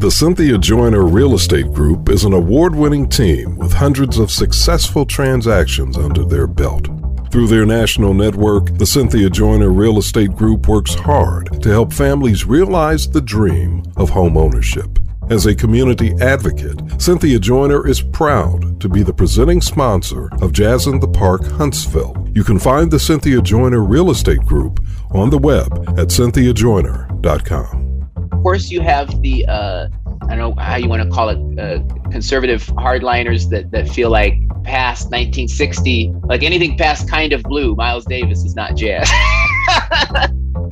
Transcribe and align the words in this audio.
The 0.00 0.10
Cynthia 0.10 0.56
Joyner 0.56 1.04
Real 1.04 1.34
Estate 1.34 1.70
Group 1.74 2.08
is 2.08 2.24
an 2.24 2.32
award 2.32 2.74
winning 2.74 3.06
team 3.06 3.58
with 3.58 3.74
hundreds 3.74 4.18
of 4.18 4.30
successful 4.30 5.04
transactions 5.04 5.98
under 5.98 6.24
their 6.24 6.46
belt. 6.46 6.88
Through 7.30 7.48
their 7.48 7.66
national 7.66 8.14
network, 8.14 8.78
the 8.78 8.86
Cynthia 8.86 9.28
Joyner 9.28 9.68
Real 9.68 9.98
Estate 9.98 10.34
Group 10.34 10.68
works 10.68 10.94
hard 10.94 11.62
to 11.62 11.68
help 11.68 11.92
families 11.92 12.46
realize 12.46 13.10
the 13.10 13.20
dream 13.20 13.82
of 13.98 14.08
home 14.08 14.38
ownership. 14.38 14.98
As 15.28 15.44
a 15.44 15.54
community 15.54 16.14
advocate, 16.22 16.80
Cynthia 16.98 17.38
Joyner 17.38 17.86
is 17.86 18.00
proud 18.00 18.80
to 18.80 18.88
be 18.88 19.02
the 19.02 19.12
presenting 19.12 19.60
sponsor 19.60 20.30
of 20.40 20.54
Jazz 20.54 20.86
in 20.86 21.00
the 21.00 21.08
Park 21.08 21.44
Huntsville. 21.44 22.26
You 22.34 22.42
can 22.42 22.58
find 22.58 22.90
the 22.90 22.98
Cynthia 22.98 23.42
Joyner 23.42 23.84
Real 23.84 24.10
Estate 24.10 24.46
Group 24.46 24.82
on 25.10 25.28
the 25.28 25.36
web 25.36 25.70
at 25.90 26.08
cynthiajoyner.com 26.08 27.89
of 28.32 28.42
course, 28.42 28.70
you 28.70 28.80
have 28.80 29.20
the 29.22 29.46
uh, 29.46 29.88
I 30.22 30.36
don't 30.36 30.38
know 30.38 30.54
how 30.62 30.76
you 30.76 30.88
want 30.88 31.02
to 31.02 31.08
call 31.08 31.28
it 31.28 31.58
uh, 31.58 31.82
conservative 32.10 32.64
hardliners 32.68 33.48
that 33.50 33.70
that 33.72 33.88
feel 33.88 34.10
like 34.10 34.34
past 34.64 35.04
1960, 35.06 36.12
like 36.24 36.42
anything 36.42 36.76
past 36.76 37.08
kind 37.08 37.32
of 37.32 37.42
blue, 37.42 37.74
Miles 37.74 38.04
Davis 38.04 38.44
is 38.44 38.54
not 38.54 38.76
jazz. 38.76 39.08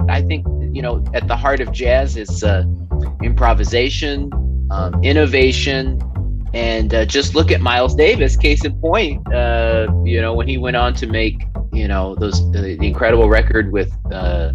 I 0.09 0.25
think 0.27 0.47
you 0.75 0.83
know 0.83 1.05
at 1.15 1.27
the 1.27 1.37
heart 1.37 1.61
of 1.61 1.73
jazz 1.73 2.17
is 2.17 2.45
uh, 2.45 2.65
improvisation, 3.23 4.31
um, 4.71 5.03
innovation, 5.03 6.01
and 6.55 6.95
uh, 6.95 7.05
just 7.05 7.35
look 7.35 7.51
at 7.51 7.61
Miles 7.61 7.95
Davis. 7.95 8.37
Case 8.37 8.65
in 8.65 8.79
point, 8.81 9.27
uh, 9.33 9.89
you 10.05 10.21
know 10.21 10.35
when 10.35 10.49
he 10.49 10.59
went 10.59 10.77
on 10.77 10.95
to 10.95 11.07
make 11.07 11.43
you 11.73 11.89
know 11.89 12.15
those 12.15 12.41
uh, 12.55 12.63
the 12.63 12.87
incredible 12.87 13.29
record 13.29 13.73
with 13.73 13.93
uh, 14.13 14.53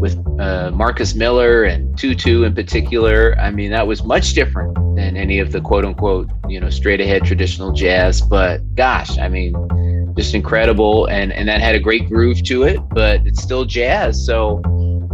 with 0.00 0.16
uh, 0.40 0.70
Marcus 0.72 1.14
Miller 1.14 1.64
and 1.64 1.96
Tutu 1.98 2.42
in 2.42 2.54
particular. 2.54 3.36
I 3.38 3.50
mean, 3.50 3.70
that 3.70 3.86
was 3.86 4.04
much 4.04 4.34
different 4.34 4.74
than 4.96 5.16
any 5.16 5.38
of 5.38 5.52
the 5.52 5.60
quote 5.60 5.84
unquote 5.84 6.30
you 6.48 6.60
know 6.60 6.70
straight 6.70 7.00
ahead 7.00 7.24
traditional 7.24 7.72
jazz. 7.72 8.20
But 8.20 8.74
gosh, 8.74 9.18
I 9.18 9.28
mean, 9.28 9.54
just 10.16 10.34
incredible, 10.34 11.06
and 11.06 11.32
and 11.32 11.48
that 11.48 11.60
had 11.60 11.74
a 11.74 11.80
great 11.80 12.08
groove 12.08 12.42
to 12.44 12.64
it. 12.64 12.78
But 12.90 13.26
it's 13.26 13.42
still 13.42 13.64
jazz, 13.64 14.24
so 14.24 14.62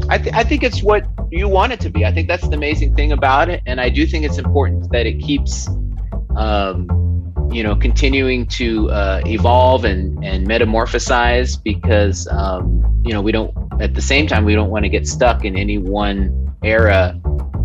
I 0.08 0.18
th- 0.18 0.34
I 0.34 0.44
think 0.44 0.62
it's 0.62 0.82
what 0.82 1.06
you 1.30 1.48
want 1.48 1.72
it 1.72 1.80
to 1.80 1.90
be. 1.90 2.04
I 2.04 2.12
think 2.12 2.28
that's 2.28 2.46
the 2.46 2.54
amazing 2.54 2.94
thing 2.94 3.12
about 3.12 3.48
it, 3.48 3.62
and 3.66 3.80
I 3.80 3.88
do 3.88 4.06
think 4.06 4.24
it's 4.24 4.38
important 4.38 4.90
that 4.92 5.06
it 5.06 5.20
keeps. 5.20 5.68
Um, 6.36 6.88
you 7.52 7.62
know, 7.62 7.76
continuing 7.76 8.46
to 8.46 8.90
uh, 8.90 9.20
evolve 9.26 9.84
and, 9.84 10.24
and 10.24 10.46
metamorphosize 10.46 11.62
because, 11.62 12.26
um, 12.28 12.82
you 13.04 13.12
know, 13.12 13.20
we 13.20 13.30
don't, 13.30 13.54
at 13.80 13.94
the 13.94 14.00
same 14.00 14.26
time, 14.26 14.44
we 14.44 14.54
don't 14.54 14.70
want 14.70 14.84
to 14.84 14.88
get 14.88 15.06
stuck 15.06 15.44
in 15.44 15.56
any 15.56 15.76
one 15.76 16.54
era. 16.64 17.20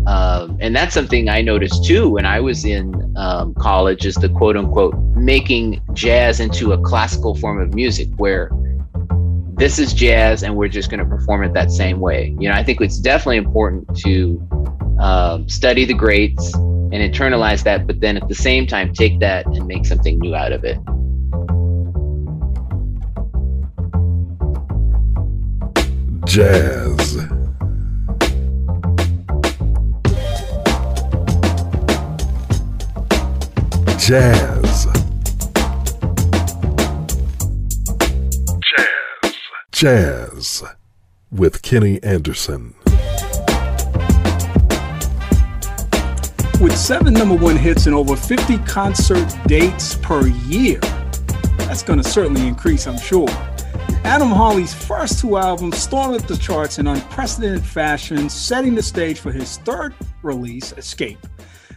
Um, 0.06 0.58
and 0.60 0.76
that's 0.76 0.94
something 0.94 1.28
I 1.28 1.40
noticed 1.40 1.84
too 1.84 2.10
when 2.10 2.26
I 2.26 2.40
was 2.40 2.64
in 2.64 3.14
um, 3.16 3.54
college 3.54 4.04
is 4.04 4.14
the 4.16 4.28
quote 4.28 4.56
unquote 4.56 4.96
making 5.16 5.82
jazz 5.92 6.40
into 6.40 6.72
a 6.72 6.78
classical 6.78 7.34
form 7.34 7.60
of 7.60 7.74
music 7.74 8.08
where 8.16 8.50
this 9.54 9.78
is 9.78 9.92
jazz 9.92 10.42
and 10.42 10.54
we're 10.56 10.68
just 10.68 10.90
going 10.90 11.00
to 11.00 11.06
perform 11.06 11.42
it 11.44 11.52
that 11.54 11.70
same 11.70 11.98
way. 11.98 12.34
You 12.38 12.48
know, 12.48 12.54
I 12.54 12.62
think 12.62 12.80
it's 12.80 12.98
definitely 12.98 13.38
important 13.38 13.96
to 13.98 14.48
um, 15.00 15.48
study 15.48 15.84
the 15.84 15.94
greats 15.94 16.54
and 16.92 17.14
internalize 17.14 17.62
that, 17.64 17.86
but 17.86 18.00
then 18.00 18.16
at 18.16 18.28
the 18.28 18.34
same 18.34 18.66
time, 18.66 18.92
take 18.92 19.20
that 19.20 19.46
and 19.46 19.66
make 19.66 19.84
something 19.84 20.18
new 20.18 20.34
out 20.34 20.52
of 20.52 20.64
it. 20.64 20.78
Jazz. 26.24 27.16
Jazz. 33.98 34.86
Jazz. 38.60 39.34
Jazz 39.72 40.64
with 41.30 41.62
Kenny 41.62 42.02
Anderson. 42.02 42.74
With 46.60 46.76
seven 46.76 47.14
number 47.14 47.36
one 47.36 47.56
hits 47.56 47.86
and 47.86 47.94
over 47.94 48.16
50 48.16 48.58
concert 48.58 49.32
dates 49.46 49.94
per 49.94 50.26
year, 50.26 50.80
that's 51.58 51.84
going 51.84 52.02
to 52.02 52.08
certainly 52.08 52.48
increase, 52.48 52.88
I'm 52.88 52.98
sure. 52.98 53.28
Adam 54.02 54.30
Hawley's 54.30 54.74
first 54.74 55.20
two 55.20 55.36
albums 55.36 55.78
stormed 55.78 56.18
the 56.22 56.36
charts 56.36 56.80
in 56.80 56.88
unprecedented 56.88 57.64
fashion, 57.64 58.28
setting 58.28 58.74
the 58.74 58.82
stage 58.82 59.20
for 59.20 59.30
his 59.30 59.58
third 59.58 59.94
release, 60.24 60.72
Escape. 60.72 61.24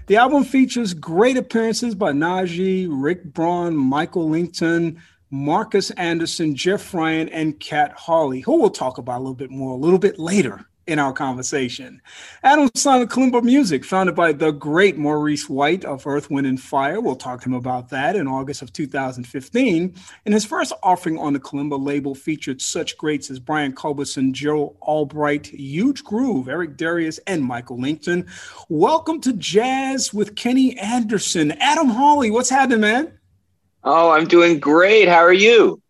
The 0.07 0.17
album 0.17 0.43
features 0.43 0.95
great 0.95 1.37
appearances 1.37 1.93
by 1.93 2.11
Najee, 2.11 2.87
Rick 2.89 3.25
Braun, 3.25 3.77
Michael 3.77 4.29
Lington, 4.29 4.99
Marcus 5.29 5.91
Anderson, 5.91 6.55
Jeff 6.55 6.91
Ryan, 6.91 7.29
and 7.29 7.59
Kat 7.59 7.91
Hawley, 7.91 8.39
who 8.39 8.59
we'll 8.59 8.71
talk 8.71 8.97
about 8.97 9.17
a 9.17 9.19
little 9.19 9.35
bit 9.35 9.51
more 9.51 9.73
a 9.73 9.79
little 9.79 9.99
bit 9.99 10.17
later 10.17 10.65
in 10.87 10.99
our 10.99 11.13
conversation. 11.13 12.01
Adam 12.43 12.69
signed 12.75 13.09
Kalimba 13.09 13.43
Music, 13.43 13.85
founded 13.85 14.15
by 14.15 14.33
the 14.33 14.51
great 14.51 14.97
Maurice 14.97 15.47
White 15.49 15.85
of 15.85 16.07
Earth, 16.07 16.29
Wind, 16.31 16.47
and 16.47 16.59
Fire. 16.59 16.99
We'll 16.99 17.15
talk 17.15 17.41
to 17.41 17.49
him 17.49 17.53
about 17.53 17.89
that 17.89 18.15
in 18.15 18.27
August 18.27 18.61
of 18.61 18.73
2015. 18.73 19.95
And 20.25 20.33
his 20.33 20.45
first 20.45 20.73
offering 20.83 21.17
on 21.17 21.33
the 21.33 21.39
Kalimba 21.39 21.81
label 21.81 22.15
featured 22.15 22.61
such 22.61 22.97
greats 22.97 23.29
as 23.29 23.39
Brian 23.39 23.73
Culbertson, 23.73 24.33
Joe 24.33 24.75
Albright, 24.81 25.51
Euge 25.53 26.03
Groove, 26.03 26.49
Eric 26.49 26.77
Darius, 26.77 27.19
and 27.27 27.43
Michael 27.43 27.79
Lington. 27.79 28.27
Welcome 28.69 29.21
to 29.21 29.33
Jazz 29.33 30.13
with 30.13 30.35
Kenny 30.35 30.77
Anderson. 30.79 31.51
Adam 31.53 31.89
Hawley, 31.89 32.31
what's 32.31 32.49
happening, 32.49 32.81
man? 32.81 33.17
Oh, 33.83 34.11
I'm 34.11 34.27
doing 34.27 34.59
great. 34.59 35.07
How 35.07 35.19
are 35.19 35.33
you? 35.33 35.81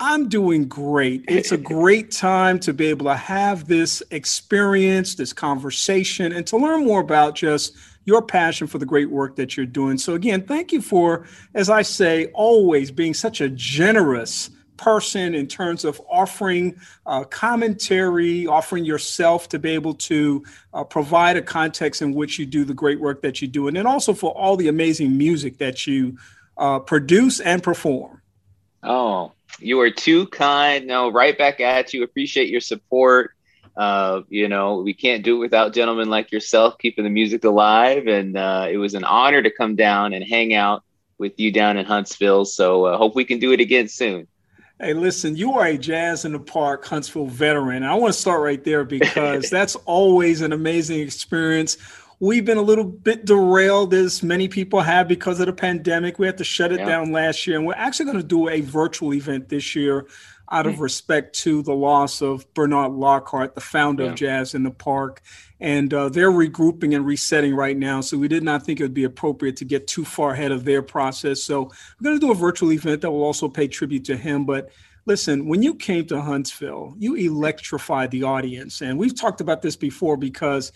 I'm 0.00 0.28
doing 0.28 0.66
great. 0.66 1.24
It's 1.28 1.52
a 1.52 1.56
great 1.56 2.10
time 2.10 2.58
to 2.60 2.72
be 2.72 2.86
able 2.86 3.06
to 3.06 3.14
have 3.14 3.68
this 3.68 4.02
experience, 4.10 5.14
this 5.14 5.32
conversation, 5.32 6.32
and 6.32 6.46
to 6.48 6.56
learn 6.56 6.84
more 6.84 7.00
about 7.00 7.36
just 7.36 7.74
your 8.04 8.20
passion 8.20 8.66
for 8.66 8.78
the 8.78 8.86
great 8.86 9.10
work 9.10 9.36
that 9.36 9.56
you're 9.56 9.66
doing. 9.66 9.96
So, 9.98 10.14
again, 10.14 10.42
thank 10.42 10.72
you 10.72 10.82
for, 10.82 11.26
as 11.54 11.70
I 11.70 11.82
say, 11.82 12.26
always 12.34 12.90
being 12.90 13.14
such 13.14 13.40
a 13.40 13.48
generous 13.48 14.50
person 14.76 15.34
in 15.34 15.46
terms 15.46 15.84
of 15.84 16.02
offering 16.10 16.78
uh, 17.06 17.24
commentary, 17.24 18.46
offering 18.46 18.84
yourself 18.84 19.48
to 19.50 19.58
be 19.58 19.70
able 19.70 19.94
to 19.94 20.44
uh, 20.74 20.84
provide 20.84 21.36
a 21.36 21.42
context 21.42 22.02
in 22.02 22.12
which 22.12 22.38
you 22.38 22.46
do 22.46 22.64
the 22.64 22.74
great 22.74 23.00
work 23.00 23.22
that 23.22 23.40
you 23.40 23.48
do, 23.48 23.68
and 23.68 23.76
then 23.76 23.86
also 23.86 24.12
for 24.12 24.32
all 24.32 24.56
the 24.56 24.68
amazing 24.68 25.16
music 25.16 25.58
that 25.58 25.86
you 25.86 26.18
uh, 26.58 26.80
produce 26.80 27.40
and 27.40 27.62
perform. 27.62 28.20
Oh, 28.82 29.32
you 29.60 29.80
are 29.80 29.90
too 29.90 30.26
kind. 30.26 30.86
No, 30.86 31.10
right 31.10 31.36
back 31.36 31.60
at 31.60 31.92
you. 31.92 32.02
Appreciate 32.02 32.48
your 32.48 32.60
support. 32.60 33.32
Uh, 33.76 34.22
you 34.28 34.48
know, 34.48 34.82
we 34.82 34.94
can't 34.94 35.24
do 35.24 35.36
it 35.36 35.40
without 35.40 35.74
gentlemen 35.74 36.08
like 36.08 36.30
yourself 36.30 36.78
keeping 36.78 37.04
the 37.04 37.10
music 37.10 37.44
alive. 37.44 38.06
And 38.06 38.36
uh, 38.36 38.68
it 38.70 38.76
was 38.76 38.94
an 38.94 39.04
honor 39.04 39.42
to 39.42 39.50
come 39.50 39.74
down 39.74 40.12
and 40.12 40.24
hang 40.24 40.54
out 40.54 40.84
with 41.18 41.38
you 41.38 41.50
down 41.50 41.76
in 41.76 41.84
Huntsville. 41.84 42.44
So 42.44 42.86
uh, 42.86 42.96
hope 42.96 43.14
we 43.14 43.24
can 43.24 43.38
do 43.38 43.52
it 43.52 43.60
again 43.60 43.88
soon. 43.88 44.28
Hey, 44.80 44.92
listen, 44.92 45.36
you 45.36 45.52
are 45.52 45.66
a 45.66 45.78
Jazz 45.78 46.24
in 46.24 46.32
the 46.32 46.40
Park 46.40 46.84
Huntsville 46.84 47.26
veteran. 47.26 47.84
I 47.84 47.94
want 47.94 48.12
to 48.12 48.20
start 48.20 48.42
right 48.42 48.62
there 48.62 48.84
because 48.84 49.48
that's 49.50 49.76
always 49.86 50.40
an 50.40 50.52
amazing 50.52 51.00
experience 51.00 51.76
We've 52.24 52.44
been 52.44 52.56
a 52.56 52.62
little 52.62 52.84
bit 52.84 53.26
derailed, 53.26 53.92
as 53.92 54.22
many 54.22 54.48
people 54.48 54.80
have, 54.80 55.06
because 55.06 55.40
of 55.40 55.46
the 55.46 55.52
pandemic. 55.52 56.18
We 56.18 56.24
had 56.24 56.38
to 56.38 56.44
shut 56.44 56.72
it 56.72 56.78
yeah. 56.78 56.86
down 56.86 57.12
last 57.12 57.46
year, 57.46 57.58
and 57.58 57.66
we're 57.66 57.74
actually 57.74 58.06
going 58.06 58.16
to 58.16 58.22
do 58.22 58.48
a 58.48 58.62
virtual 58.62 59.12
event 59.12 59.50
this 59.50 59.76
year 59.76 60.06
out 60.50 60.66
of 60.66 60.76
hmm. 60.76 60.80
respect 60.80 61.38
to 61.40 61.62
the 61.62 61.74
loss 61.74 62.22
of 62.22 62.46
Bernard 62.54 62.92
Lockhart, 62.92 63.54
the 63.54 63.60
founder 63.60 64.04
yeah. 64.04 64.10
of 64.10 64.16
Jazz 64.16 64.54
in 64.54 64.62
the 64.62 64.70
Park. 64.70 65.20
And 65.60 65.92
uh, 65.92 66.08
they're 66.08 66.30
regrouping 66.30 66.96
and 66.96 67.04
resetting 67.04 67.54
right 67.54 67.76
now. 67.76 68.00
So 68.00 68.16
we 68.16 68.28
did 68.28 68.42
not 68.42 68.64
think 68.64 68.80
it 68.80 68.84
would 68.84 68.94
be 68.94 69.04
appropriate 69.04 69.56
to 69.58 69.66
get 69.66 69.86
too 69.86 70.06
far 70.06 70.30
ahead 70.30 70.50
of 70.50 70.64
their 70.64 70.80
process. 70.80 71.42
So 71.42 71.64
we're 71.64 72.04
going 72.04 72.16
to 72.18 72.26
do 72.26 72.32
a 72.32 72.34
virtual 72.34 72.72
event 72.72 73.02
that 73.02 73.10
will 73.10 73.22
also 73.22 73.50
pay 73.50 73.68
tribute 73.68 74.06
to 74.06 74.16
him. 74.16 74.46
But 74.46 74.70
listen, 75.04 75.46
when 75.46 75.62
you 75.62 75.74
came 75.74 76.06
to 76.06 76.22
Huntsville, 76.22 76.94
you 76.98 77.16
electrified 77.16 78.10
the 78.12 78.22
audience. 78.22 78.80
And 78.80 78.98
we've 78.98 79.18
talked 79.18 79.42
about 79.42 79.60
this 79.60 79.76
before 79.76 80.16
because 80.16 80.72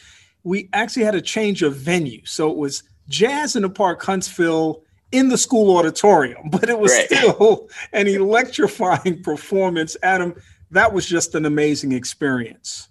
we 0.48 0.68
actually 0.72 1.04
had 1.04 1.14
a 1.14 1.20
change 1.20 1.62
of 1.62 1.76
venue. 1.76 2.24
So 2.24 2.50
it 2.50 2.56
was 2.56 2.82
Jazz 3.08 3.54
in 3.54 3.62
the 3.62 3.70
Park, 3.70 4.02
Huntsville, 4.02 4.82
in 5.12 5.28
the 5.28 5.36
school 5.36 5.76
auditorium, 5.76 6.48
but 6.50 6.70
it 6.70 6.78
was 6.78 6.92
right. 6.92 7.06
still 7.06 7.68
an 7.92 8.08
electrifying 8.08 9.22
performance. 9.22 9.96
Adam, 10.02 10.34
that 10.70 10.92
was 10.92 11.06
just 11.06 11.34
an 11.34 11.44
amazing 11.44 11.92
experience. 11.92 12.88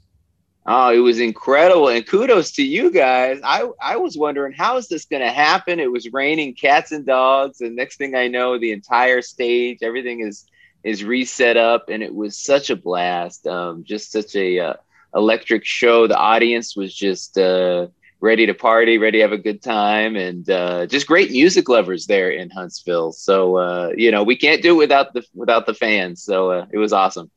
Oh, 0.68 0.94
it 0.94 1.00
was 1.00 1.20
incredible. 1.20 1.88
And 1.88 2.06
kudos 2.06 2.52
to 2.54 2.64
you 2.64 2.92
guys. 2.92 3.40
I, 3.44 3.68
I 3.82 3.96
was 3.96 4.18
wondering, 4.18 4.54
how 4.54 4.78
is 4.78 4.88
this 4.90 5.06
going 5.06 5.22
to 5.22 5.32
happen? 5.32 5.80
It 5.80 5.92
was 5.92 6.12
raining 6.12 6.54
cats 6.56 6.92
and 6.92 7.06
dogs. 7.06 7.62
And 7.62 7.76
next 7.76 7.98
thing 7.98 8.16
I 8.16 8.28
know, 8.28 8.60
the 8.60 8.74
entire 8.74 9.22
stage, 9.22 9.80
everything 9.82 10.20
is, 10.20 10.46
is 10.84 11.06
reset 11.06 11.56
up. 11.56 11.86
And 11.88 12.04
it 12.04 12.14
was 12.14 12.38
such 12.38 12.70
a 12.70 12.76
blast. 12.76 13.48
Um, 13.48 13.86
just 13.86 14.12
such 14.12 14.36
a, 14.36 14.60
uh, 14.60 14.74
electric 15.16 15.66
show. 15.66 16.08
The 16.08 16.18
audience 16.18 16.76
was 16.76 16.94
just 16.94 17.38
uh, 17.38 17.88
ready 18.20 18.46
to 18.46 18.54
party, 18.54 18.98
ready 18.98 19.20
to 19.20 19.22
have 19.22 19.32
a 19.32 19.38
good 19.38 19.62
time, 19.62 20.16
and 20.16 20.50
uh, 20.50 20.86
just 20.88 21.08
great 21.08 21.32
music 21.32 21.70
lovers 21.70 22.08
there 22.08 22.32
in 22.32 22.50
Huntsville. 22.50 23.12
So 23.12 23.58
uh, 23.58 23.92
you 23.96 24.12
know, 24.12 24.24
we 24.24 24.36
can't 24.36 24.62
do 24.62 24.74
it 24.76 24.78
without 24.78 25.14
the 25.14 25.24
without 25.34 25.66
the 25.66 25.74
fans. 25.74 26.24
So 26.24 26.52
uh, 26.52 26.66
it 26.72 26.78
was 26.78 26.94
awesome. 26.94 27.30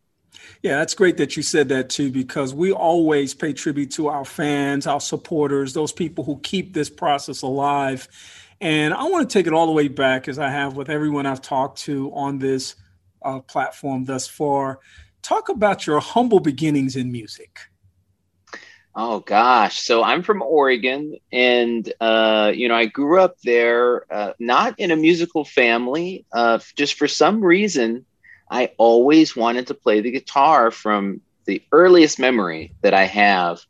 Yeah, 0.62 0.76
that's 0.76 0.94
great 0.94 1.17
that 1.17 1.37
you 1.37 1.43
said 1.43 1.70
that 1.70 1.88
too, 1.88 2.11
because 2.11 2.52
we 2.52 2.70
always 2.70 3.32
pay 3.32 3.55
tribute 3.55 3.90
to 3.93 4.08
our 4.08 4.26
fans, 4.26 4.87
our 4.87 5.00
supporters, 5.00 5.72
those 5.72 5.93
people 5.93 6.22
who 6.25 6.38
keep 6.40 6.75
this 6.75 6.90
process 6.90 7.43
alive. 7.43 8.06
And 8.61 8.93
I 8.93 9.05
want 9.05 9.28
to 9.28 9.32
take 9.32 9.46
it 9.46 9.55
all 9.55 9.64
the 9.64 9.72
way 9.72 9.88
back, 9.88 10.28
as 10.28 10.38
I 10.38 10.50
have 10.50 10.76
with 10.76 10.90
everyone 10.90 11.25
I've 11.25 11.40
talked 11.40 11.78
to 11.82 12.12
on 12.12 12.38
this 12.38 12.75
uh, 13.22 13.40
platform 13.40 14.05
thus 14.05 14.28
far. 14.28 14.81
Talk 15.22 15.49
about 15.49 15.87
your 15.87 16.00
humble 16.00 16.40
beginnings 16.40 16.96
in 16.96 17.12
music. 17.12 17.58
Oh 18.94 19.20
gosh, 19.20 19.81
so 19.81 20.02
I'm 20.02 20.22
from 20.22 20.43
Oregon, 20.43 21.17
and 21.32 21.93
uh, 22.00 22.52
you 22.55 22.69
know 22.69 22.75
I 22.75 22.87
grew 22.87 23.20
up 23.20 23.37
there, 23.44 24.12
uh, 24.12 24.32
not 24.40 24.81
in 24.81 24.90
a 24.90 24.96
musical 24.96 25.44
family. 25.44 26.26
Uh, 26.32 26.58
just 26.76 26.94
for 26.94 27.06
some 27.06 27.40
reason, 27.43 28.05
I 28.50 28.72
always 28.78 29.37
wanted 29.37 29.69
to 29.69 29.75
play 29.75 30.00
the 30.00 30.11
guitar 30.11 30.72
from 30.72 31.20
the 31.44 31.62
earliest 31.70 32.19
memory 32.19 32.75
that 32.82 32.93
I 32.93 33.05
have, 33.05 33.61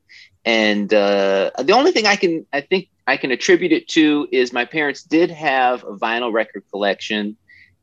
and 0.47 0.93
uh, 0.93 1.51
the 1.59 1.75
only 1.75 1.93
thing 1.93 2.07
I 2.07 2.17
can 2.17 2.47
I 2.51 2.63
think 2.63 2.89
I 3.07 3.19
can 3.19 3.31
attribute 3.31 3.73
it 3.73 3.89
to 3.89 4.27
is 4.33 4.55
my 4.55 4.65
parents 4.65 5.03
did 5.03 5.31
have 5.31 5.85
a 5.85 5.97
vinyl 5.97 6.33
record 6.33 6.65
collection, 6.71 7.37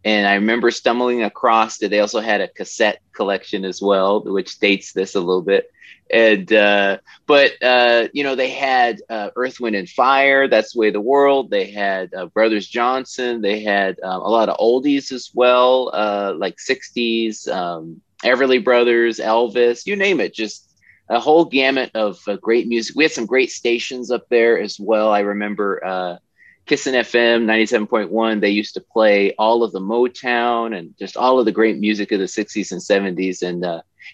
and 0.08 0.28
I 0.28 0.36
remember 0.36 0.72
stumbling 0.72 1.24
across 1.24 1.80
that 1.80 1.90
They 1.90 2.00
also 2.00 2.22
had 2.22 2.42
a 2.42 2.48
cassette 2.48 3.02
collection 3.14 3.66
as 3.66 3.82
well, 3.82 4.24
which 4.24 4.60
dates 4.60 4.94
this 4.94 5.16
a 5.16 5.20
little 5.20 5.44
bit 5.44 5.72
and 6.12 6.52
uh, 6.54 6.98
but 7.26 7.62
uh, 7.62 8.08
you 8.14 8.24
know 8.24 8.36
they 8.36 8.50
had 8.50 9.02
uh, 9.10 9.30
Earth, 9.36 9.60
Wind 9.60 9.76
and 9.76 9.90
Fire. 9.90 10.48
That's 10.48 10.74
the 10.74 10.80
way 10.80 10.92
the 10.92 11.02
world. 11.02 11.50
They 11.50 11.72
had 11.72 12.14
uh, 12.14 12.28
Brothers 12.28 12.68
Johnson. 12.68 13.42
They 13.42 13.64
had 13.64 14.00
um, 14.04 14.22
a 14.22 14.30
lot 14.30 14.50
of 14.50 14.58
oldies 14.58 15.12
as 15.12 15.32
well, 15.34 15.92
uh, 15.94 16.34
like 16.38 16.58
'60s, 16.58 17.48
um, 17.48 18.02
Everly 18.24 18.64
Brothers, 18.64 19.20
Elvis, 19.20 19.86
you 19.86 19.96
name 19.96 20.20
it. 20.20 20.34
Just 20.34 20.70
a 21.10 21.20
whole 21.20 21.46
gamut 21.46 21.92
of 21.96 22.20
uh, 22.28 22.38
great 22.38 22.68
music. 22.68 22.96
We 22.96 23.04
had 23.04 23.12
some 23.12 23.26
great 23.26 23.52
stations 23.52 24.12
up 24.12 24.30
there 24.30 24.60
as 24.60 24.80
well. 24.80 25.12
I 25.12 25.20
remember 25.20 26.20
Kissin' 26.68 26.94
FM 26.96 27.46
97.1. 27.46 28.42
They 28.42 28.50
used 28.50 28.74
to 28.76 28.82
play 28.82 29.34
all 29.40 29.64
of 29.64 29.72
the 29.72 29.80
Motown 29.80 30.78
and 30.78 30.96
just 30.98 31.18
all 31.18 31.40
of 31.40 31.46
the 31.46 31.52
great 31.52 31.78
music 31.80 32.12
of 32.12 32.20
the 32.20 32.26
60s 32.26 32.72
and 32.72 32.82
70s, 32.82 33.42
and 33.42 33.66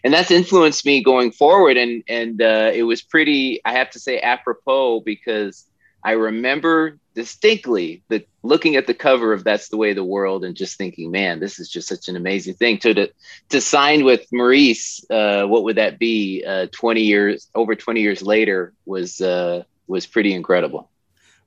and 0.03 0.13
that's 0.13 0.31
influenced 0.31 0.85
me 0.85 1.03
going 1.03 1.31
forward. 1.31 1.77
And 1.77 2.03
and 2.07 2.41
uh, 2.41 2.71
it 2.73 2.83
was 2.83 3.01
pretty, 3.01 3.61
I 3.65 3.73
have 3.73 3.89
to 3.91 3.99
say, 3.99 4.19
apropos 4.19 5.01
because 5.01 5.65
I 6.03 6.11
remember 6.11 6.99
distinctly 7.15 8.03
the 8.09 8.25
looking 8.43 8.75
at 8.75 8.87
the 8.87 8.93
cover 8.93 9.33
of 9.33 9.43
That's 9.43 9.69
the 9.69 9.77
Way 9.77 9.93
the 9.93 10.03
World 10.03 10.43
and 10.43 10.55
just 10.55 10.77
thinking, 10.77 11.11
man, 11.11 11.39
this 11.39 11.59
is 11.59 11.69
just 11.69 11.87
such 11.87 12.07
an 12.07 12.15
amazing 12.15 12.55
thing. 12.55 12.77
To 12.79 12.93
to, 12.93 13.11
to 13.49 13.61
sign 13.61 14.03
with 14.03 14.25
Maurice, 14.31 15.05
uh, 15.09 15.45
what 15.45 15.63
would 15.63 15.77
that 15.77 15.99
be? 15.99 16.43
Uh, 16.45 16.67
Twenty 16.71 17.01
years 17.01 17.49
over, 17.55 17.75
twenty 17.75 18.01
years 18.01 18.21
later 18.21 18.73
was 18.85 19.21
uh, 19.21 19.63
was 19.87 20.05
pretty 20.05 20.33
incredible. 20.33 20.89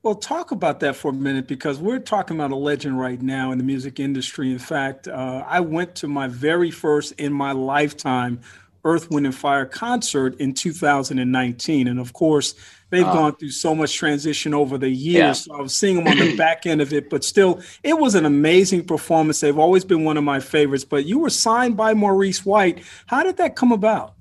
Well, 0.03 0.15
talk 0.15 0.53
about 0.53 0.81
that 0.81 0.95
for 0.95 1.11
a 1.11 1.15
minute 1.15 1.49
because 1.49 1.79
we're 1.79 1.99
talking 1.99 2.37
about 2.37 2.53
a 2.53 2.57
legend 2.57 2.99
right 2.99 3.21
now 3.21 3.51
in 3.51 3.59
the 3.59 3.65
music 3.65 3.99
industry. 3.99 4.53
In 4.53 4.59
fact, 4.59 5.09
uh, 5.09 5.45
I 5.47 5.61
went 5.61 5.97
to 5.97 6.09
my 6.09 6.29
very 6.29 6.71
first 6.71 7.13
in 7.13 7.33
my 7.33 7.53
lifetime 7.53 8.41
Earth, 8.87 9.11
Wind, 9.11 9.27
and 9.27 9.35
Fire 9.35 9.67
concert 9.67 10.41
in 10.41 10.55
2019. 10.55 11.89
And 11.89 11.99
of 11.99 12.13
course, 12.13 12.55
they've 12.91 13.05
uh, 13.05 13.13
gone 13.13 13.35
through 13.35 13.51
so 13.51 13.75
much 13.75 13.97
transition 13.97 14.55
over 14.55 14.79
the 14.79 14.89
years. 14.89 15.17
Yeah. 15.17 15.33
So 15.33 15.55
I 15.55 15.61
was 15.61 15.75
seeing 15.75 15.97
them 15.97 16.07
on 16.07 16.19
the 16.19 16.37
back 16.39 16.67
end 16.67 16.81
of 16.81 16.93
it, 16.93 17.11
but 17.11 17.25
still, 17.25 17.61
it 17.83 17.99
was 17.99 18.15
an 18.15 18.25
amazing 18.25 18.85
performance. 18.85 19.41
They've 19.41 19.59
always 19.59 19.85
been 19.85 20.05
one 20.05 20.17
of 20.17 20.23
my 20.23 20.39
favorites. 20.39 20.85
But 20.85 21.05
you 21.05 21.19
were 21.19 21.31
signed 21.31 21.77
by 21.77 21.95
Maurice 21.95 22.47
White. 22.47 22.85
How 23.07 23.25
did 23.25 23.39
that 23.39 23.57
come 23.57 23.73
about? 23.73 24.15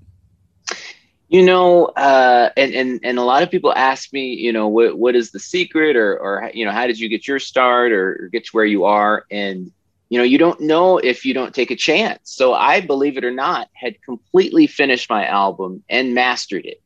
You 1.35 1.43
know, 1.43 1.87
uh, 1.87 2.49
and, 2.55 2.73
and 2.73 2.99
and 3.03 3.19
a 3.19 3.21
lot 3.21 3.43
of 3.43 3.51
people 3.51 3.73
ask 3.73 4.13
me, 4.13 4.35
you 4.35 4.53
know, 4.53 4.69
what 4.69 4.97
what 4.97 5.17
is 5.17 5.31
the 5.31 5.39
secret, 5.41 5.97
or 5.97 6.17
or 6.17 6.49
you 6.53 6.63
know, 6.63 6.71
how 6.71 6.87
did 6.87 6.97
you 6.97 7.09
get 7.09 7.27
your 7.27 7.39
start, 7.39 7.91
or, 7.91 8.11
or 8.21 8.29
get 8.29 8.45
to 8.45 8.51
where 8.53 8.63
you 8.63 8.85
are? 8.85 9.25
And 9.29 9.69
you 10.07 10.17
know, 10.17 10.23
you 10.23 10.37
don't 10.37 10.61
know 10.61 10.97
if 10.97 11.25
you 11.25 11.33
don't 11.33 11.53
take 11.53 11.71
a 11.71 11.75
chance. 11.75 12.21
So 12.31 12.53
I, 12.53 12.79
believe 12.79 13.17
it 13.17 13.25
or 13.25 13.31
not, 13.31 13.67
had 13.73 14.01
completely 14.01 14.65
finished 14.65 15.09
my 15.09 15.25
album 15.25 15.83
and 15.89 16.15
mastered 16.15 16.65
it. 16.65 16.81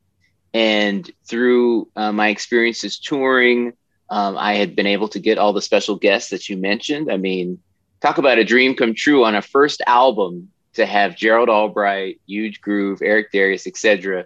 And 0.52 1.08
through 1.28 1.88
uh, 1.96 2.12
my 2.12 2.30
experiences 2.30 2.98
touring, 2.98 3.74
um, 4.10 4.36
I 4.36 4.56
had 4.56 4.76
been 4.76 4.88
able 4.88 5.10
to 5.10 5.20
get 5.20 5.38
all 5.38 5.54
the 5.54 5.62
special 5.62 5.96
guests 5.96 6.32
that 6.32 6.50
you 6.50 6.58
mentioned. 6.58 7.12
I 7.12 7.18
mean, 7.18 7.60
talk 8.02 8.18
about 8.18 8.40
a 8.40 8.44
dream 8.44 8.74
come 8.74 8.96
true 8.96 9.26
on 9.26 9.36
a 9.36 9.44
first 9.44 9.84
album 9.86 10.50
to 10.74 10.88
have 10.88 11.16
Gerald 11.16 11.50
Albright, 11.50 12.20
Euge 12.28 12.60
Groove, 12.62 13.04
Eric 13.04 13.32
Darius, 13.32 13.68
etc., 13.68 14.26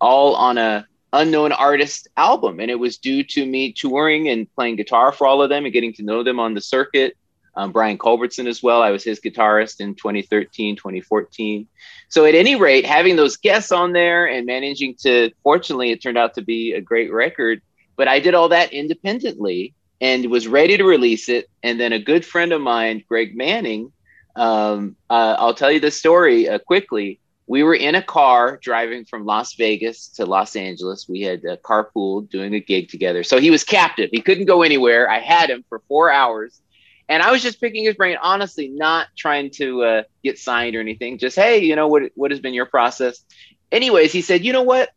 all 0.00 0.34
on 0.34 0.58
a 0.58 0.86
unknown 1.12 1.52
artist 1.52 2.08
album. 2.16 2.60
And 2.60 2.70
it 2.70 2.78
was 2.78 2.98
due 2.98 3.22
to 3.24 3.46
me 3.46 3.72
touring 3.72 4.28
and 4.28 4.52
playing 4.54 4.76
guitar 4.76 5.12
for 5.12 5.26
all 5.26 5.42
of 5.42 5.48
them 5.48 5.64
and 5.64 5.72
getting 5.72 5.92
to 5.94 6.02
know 6.02 6.22
them 6.22 6.40
on 6.40 6.54
the 6.54 6.60
circuit. 6.60 7.16
Um, 7.56 7.70
Brian 7.70 7.96
Culbertson 7.96 8.48
as 8.48 8.62
well. 8.64 8.82
I 8.82 8.90
was 8.90 9.04
his 9.04 9.20
guitarist 9.20 9.80
in 9.80 9.94
2013, 9.94 10.74
2014. 10.74 11.68
So 12.08 12.24
at 12.24 12.34
any 12.34 12.56
rate, 12.56 12.84
having 12.84 13.14
those 13.14 13.36
guests 13.36 13.70
on 13.70 13.92
there 13.92 14.26
and 14.26 14.44
managing 14.44 14.96
to, 15.02 15.30
fortunately, 15.44 15.92
it 15.92 16.02
turned 16.02 16.18
out 16.18 16.34
to 16.34 16.42
be 16.42 16.72
a 16.72 16.80
great 16.80 17.12
record. 17.12 17.62
But 17.96 18.08
I 18.08 18.18
did 18.18 18.34
all 18.34 18.48
that 18.48 18.72
independently 18.72 19.72
and 20.00 20.28
was 20.30 20.48
ready 20.48 20.76
to 20.76 20.84
release 20.84 21.28
it. 21.28 21.48
And 21.62 21.78
then 21.78 21.92
a 21.92 22.00
good 22.00 22.24
friend 22.24 22.52
of 22.52 22.60
mine, 22.60 23.04
Greg 23.08 23.36
Manning, 23.36 23.92
um, 24.34 24.96
uh, 25.08 25.36
I'll 25.38 25.54
tell 25.54 25.70
you 25.70 25.80
the 25.80 25.92
story 25.92 26.48
uh, 26.48 26.58
quickly. 26.58 27.20
We 27.46 27.62
were 27.62 27.74
in 27.74 27.94
a 27.94 28.02
car 28.02 28.58
driving 28.62 29.04
from 29.04 29.26
Las 29.26 29.54
Vegas 29.54 30.08
to 30.16 30.24
Los 30.24 30.56
Angeles. 30.56 31.06
We 31.08 31.20
had 31.20 31.44
uh, 31.44 31.56
carpooled 31.56 32.30
doing 32.30 32.54
a 32.54 32.60
gig 32.60 32.88
together. 32.88 33.22
So 33.22 33.38
he 33.38 33.50
was 33.50 33.64
captive. 33.64 34.10
He 34.12 34.22
couldn't 34.22 34.46
go 34.46 34.62
anywhere. 34.62 35.10
I 35.10 35.20
had 35.20 35.50
him 35.50 35.64
for 35.68 35.82
four 35.86 36.10
hours. 36.10 36.60
And 37.06 37.22
I 37.22 37.30
was 37.30 37.42
just 37.42 37.60
picking 37.60 37.84
his 37.84 37.96
brain, 37.96 38.16
honestly, 38.22 38.68
not 38.68 39.08
trying 39.14 39.50
to 39.52 39.82
uh, 39.82 40.02
get 40.22 40.38
signed 40.38 40.74
or 40.74 40.80
anything. 40.80 41.18
Just, 41.18 41.36
hey, 41.36 41.58
you 41.58 41.76
know, 41.76 41.88
what, 41.88 42.04
what 42.14 42.30
has 42.30 42.40
been 42.40 42.54
your 42.54 42.66
process? 42.66 43.22
Anyways, 43.70 44.10
he 44.10 44.22
said, 44.22 44.42
you 44.42 44.54
know 44.54 44.62
what? 44.62 44.88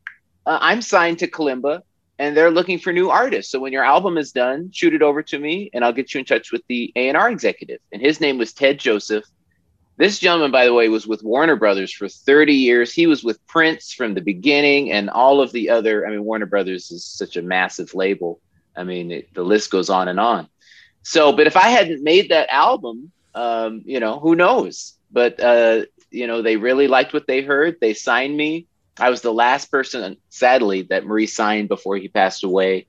Uh, 0.46 0.58
I'm 0.62 0.82
signed 0.82 1.20
to 1.20 1.28
Kalimba 1.28 1.82
and 2.20 2.36
they're 2.36 2.52
looking 2.52 2.80
for 2.80 2.94
new 2.94 3.10
artists. 3.10 3.52
So 3.52 3.60
when 3.60 3.74
your 3.74 3.84
album 3.84 4.18
is 4.18 4.32
done, 4.32 4.72
shoot 4.72 4.94
it 4.94 5.02
over 5.02 5.22
to 5.24 5.38
me, 5.38 5.69
and 5.74 5.83
I'll 5.86 5.94
get 5.94 6.14
you 6.14 6.19
in 6.19 6.26
touch 6.26 6.52
with 6.52 6.64
the 6.68 6.92
A 6.95 7.10
and 7.10 7.18
R 7.18 7.30
executive. 7.30 7.80
And 7.92 8.02
his 8.02 8.19
name 8.19 8.38
was 8.38 8.54
Ted 8.54 8.80
Joseph. 8.80 9.26
This 9.97 10.19
gentleman, 10.19 10.51
by 10.51 10.66
the 10.66 10.73
way, 10.73 10.89
was 10.89 11.07
with 11.07 11.23
Warner 11.23 11.56
Brothers 11.56 11.92
for 11.92 12.07
30 12.07 12.54
years. 12.54 12.94
He 12.94 13.07
was 13.07 13.23
with 13.23 13.45
Prince 13.47 13.94
from 13.94 14.13
the 14.13 14.21
beginning, 14.21 14.92
and 14.92 15.09
all 15.09 15.42
of 15.42 15.51
the 15.51 15.69
other. 15.69 16.06
I 16.06 16.11
mean, 16.11 16.23
Warner 16.23 16.45
Brothers 16.45 16.92
is 16.92 17.04
such 17.04 17.35
a 17.35 17.42
massive 17.42 17.94
label. 17.95 18.39
I 18.75 18.83
mean, 18.83 19.11
it, 19.11 19.33
the 19.33 19.44
list 19.44 19.71
goes 19.71 19.89
on 19.89 20.07
and 20.07 20.19
on. 20.19 20.47
So, 21.01 21.33
but 21.33 21.47
if 21.47 21.57
I 21.57 21.69
hadn't 21.69 22.04
made 22.04 22.30
that 22.30 22.49
album, 22.49 23.11
um, 23.33 23.81
you 23.85 23.99
know, 23.99 24.19
who 24.19 24.35
knows? 24.35 24.94
But 25.11 25.39
uh, 25.39 25.85
you 26.11 26.27
know, 26.27 26.42
they 26.42 26.57
really 26.57 26.87
liked 26.87 27.13
what 27.13 27.25
they 27.25 27.42
heard. 27.42 27.77
They 27.81 27.94
signed 27.94 28.37
me 28.37 28.68
I 28.99 29.09
was 29.09 29.21
the 29.21 29.33
last 29.33 29.69
person, 29.69 30.18
sadly, 30.30 30.83
that 30.83 31.06
Marie 31.06 31.27
signed 31.27 31.68
before 31.68 31.97
he 31.97 32.07
passed 32.07 32.44
away. 32.44 32.87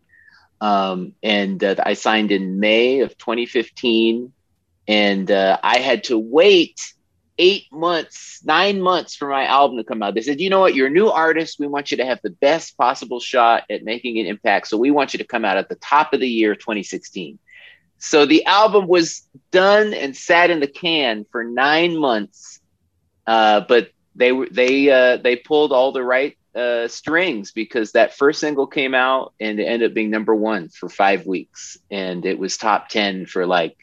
Um, 0.61 1.13
and 1.23 1.63
uh, 1.63 1.77
I 1.85 1.95
signed 1.95 2.33
in 2.33 2.61
May 2.61 3.01
of 3.01 3.17
2015. 3.19 4.33
And 4.87 5.31
uh, 5.31 5.59
I 5.63 5.79
had 5.79 6.05
to 6.05 6.19
wait 6.19 6.95
eight 7.39 7.67
months, 7.73 8.41
nine 8.45 8.81
months 8.81 9.15
for 9.15 9.29
my 9.29 9.45
album 9.47 9.79
to 9.79 9.85
come 9.85 10.03
out. 10.03 10.15
They 10.15 10.23
said, 10.23 10.41
you 10.41 10.51
know 10.51 10.61
what, 10.61 10.75
you're 10.75 10.89
a 10.89 10.91
new 10.91 11.09
artist. 11.09 11.59
We 11.59 11.67
want 11.67 11.91
you 11.91 11.97
to 11.99 12.05
have 12.05 12.21
the 12.23 12.31
best 12.31 12.77
possible 12.77 13.21
shot 13.21 13.65
at 13.71 13.85
making 13.85 14.19
an 14.19 14.27
impact. 14.27 14.69
So 14.69 14.77
we 14.77 14.91
want 14.91 15.15
you 15.15 15.19
to 15.19 15.25
come 15.25 15.45
out 15.45 15.57
at 15.57 15.69
the 15.69 15.77
top 15.77 16.13
of 16.13 16.21
the 16.21 16.29
year 16.29 16.55
2016. 16.55 17.39
So 17.99 18.27
the 18.27 18.45
album 18.45 18.87
was 18.87 19.27
done 19.51 19.93
and 19.95 20.17
sat 20.17 20.51
in 20.51 20.61
the 20.61 20.69
can 20.69 21.27
for 21.31 21.45
nine 21.45 21.97
months. 21.97 22.61
Uh, 23.27 23.61
but 23.69 23.91
they 24.15 24.33
they 24.51 24.91
uh, 24.91 25.17
they 25.19 25.37
pulled 25.37 25.73
all 25.73 25.93
the 25.93 26.03
right 26.03 26.37
uh, 26.55 26.89
strings 26.89 27.53
because 27.53 27.93
that 27.93 28.17
first 28.17 28.41
single 28.41 28.67
came 28.67 28.95
out 28.95 29.33
and 29.39 29.61
it 29.61 29.65
ended 29.65 29.91
up 29.91 29.95
being 29.95 30.11
number 30.11 30.35
one 30.35 30.69
for 30.69 30.89
five 30.89 31.27
weeks, 31.27 31.77
and 31.91 32.25
it 32.25 32.39
was 32.39 32.57
top 32.57 32.89
ten 32.89 33.27
for 33.27 33.47
like 33.47 33.77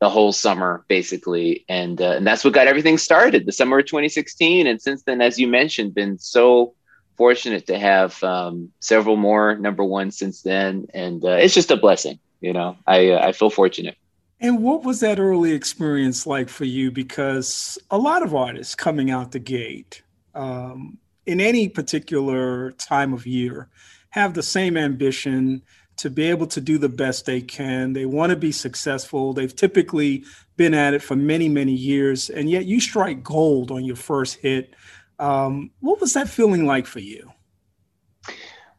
the 0.00 0.08
whole 0.08 0.32
summer 0.32 0.84
basically, 0.88 1.64
and 1.68 2.00
uh, 2.00 2.12
and 2.12 2.26
that's 2.26 2.44
what 2.44 2.54
got 2.54 2.66
everything 2.66 2.98
started, 2.98 3.46
the 3.46 3.52
summer 3.52 3.78
of 3.78 3.86
2016, 3.86 4.66
and 4.66 4.80
since 4.80 5.02
then, 5.02 5.20
as 5.20 5.38
you 5.38 5.46
mentioned, 5.46 5.94
been 5.94 6.18
so 6.18 6.74
fortunate 7.16 7.66
to 7.66 7.78
have 7.78 8.22
um, 8.24 8.70
several 8.80 9.16
more 9.16 9.56
number 9.56 9.84
ones 9.84 10.16
since 10.18 10.42
then, 10.42 10.86
and 10.94 11.24
uh, 11.24 11.32
it's 11.32 11.54
just 11.54 11.70
a 11.70 11.76
blessing. 11.76 12.18
You 12.40 12.54
know, 12.54 12.76
I 12.86 13.10
uh, 13.10 13.28
I 13.28 13.32
feel 13.32 13.50
fortunate. 13.50 13.96
And 14.40 14.62
what 14.62 14.84
was 14.84 15.00
that 15.00 15.18
early 15.20 15.52
experience 15.52 16.26
like 16.26 16.48
for 16.48 16.64
you? 16.64 16.90
Because 16.90 17.78
a 17.90 17.98
lot 17.98 18.22
of 18.22 18.34
artists 18.34 18.74
coming 18.74 19.10
out 19.10 19.32
the 19.32 19.38
gate 19.38 20.02
um, 20.34 20.96
in 21.26 21.42
any 21.42 21.68
particular 21.68 22.72
time 22.72 23.12
of 23.12 23.26
year 23.26 23.68
have 24.10 24.32
the 24.32 24.42
same 24.42 24.78
ambition 24.78 25.60
to 26.00 26.08
be 26.08 26.30
able 26.30 26.46
to 26.46 26.62
do 26.62 26.78
the 26.78 26.88
best 26.88 27.26
they 27.26 27.42
can. 27.42 27.92
They 27.92 28.06
want 28.06 28.30
to 28.30 28.36
be 28.36 28.52
successful. 28.52 29.34
They've 29.34 29.54
typically 29.54 30.24
been 30.56 30.72
at 30.72 30.94
it 30.94 31.02
for 31.02 31.14
many, 31.14 31.46
many 31.46 31.72
years, 31.72 32.30
and 32.30 32.48
yet 32.48 32.64
you 32.64 32.80
strike 32.80 33.22
gold 33.22 33.70
on 33.70 33.84
your 33.84 33.96
first 33.96 34.36
hit. 34.36 34.74
Um, 35.18 35.72
what 35.80 36.00
was 36.00 36.14
that 36.14 36.30
feeling 36.30 36.64
like 36.64 36.86
for 36.86 37.00
you? 37.00 37.30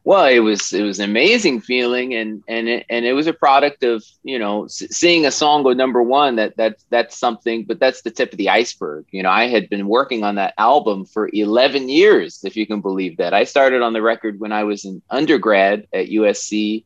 Well, 0.04 0.26
it 0.26 0.40
was 0.40 0.72
it 0.72 0.82
was 0.82 0.98
an 0.98 1.08
amazing 1.08 1.60
feeling, 1.60 2.12
and 2.12 2.42
and 2.48 2.68
it, 2.68 2.86
and 2.90 3.04
it 3.04 3.12
was 3.12 3.28
a 3.28 3.32
product 3.32 3.84
of 3.84 4.04
you 4.24 4.36
know 4.36 4.66
seeing 4.66 5.24
a 5.24 5.30
song 5.30 5.62
go 5.62 5.72
number 5.74 6.02
one. 6.02 6.34
That 6.34 6.56
that 6.56 6.78
that's 6.90 7.16
something, 7.16 7.64
but 7.66 7.78
that's 7.78 8.02
the 8.02 8.10
tip 8.10 8.32
of 8.32 8.38
the 8.38 8.48
iceberg. 8.48 9.04
You 9.12 9.22
know, 9.22 9.30
I 9.30 9.46
had 9.46 9.70
been 9.70 9.86
working 9.86 10.24
on 10.24 10.34
that 10.34 10.54
album 10.58 11.04
for 11.04 11.30
eleven 11.32 11.88
years, 11.88 12.40
if 12.42 12.56
you 12.56 12.66
can 12.66 12.80
believe 12.80 13.18
that. 13.18 13.32
I 13.32 13.44
started 13.44 13.80
on 13.80 13.92
the 13.92 14.02
record 14.02 14.40
when 14.40 14.50
I 14.50 14.64
was 14.64 14.84
an 14.84 15.02
undergrad 15.08 15.86
at 15.92 16.08
USC 16.08 16.84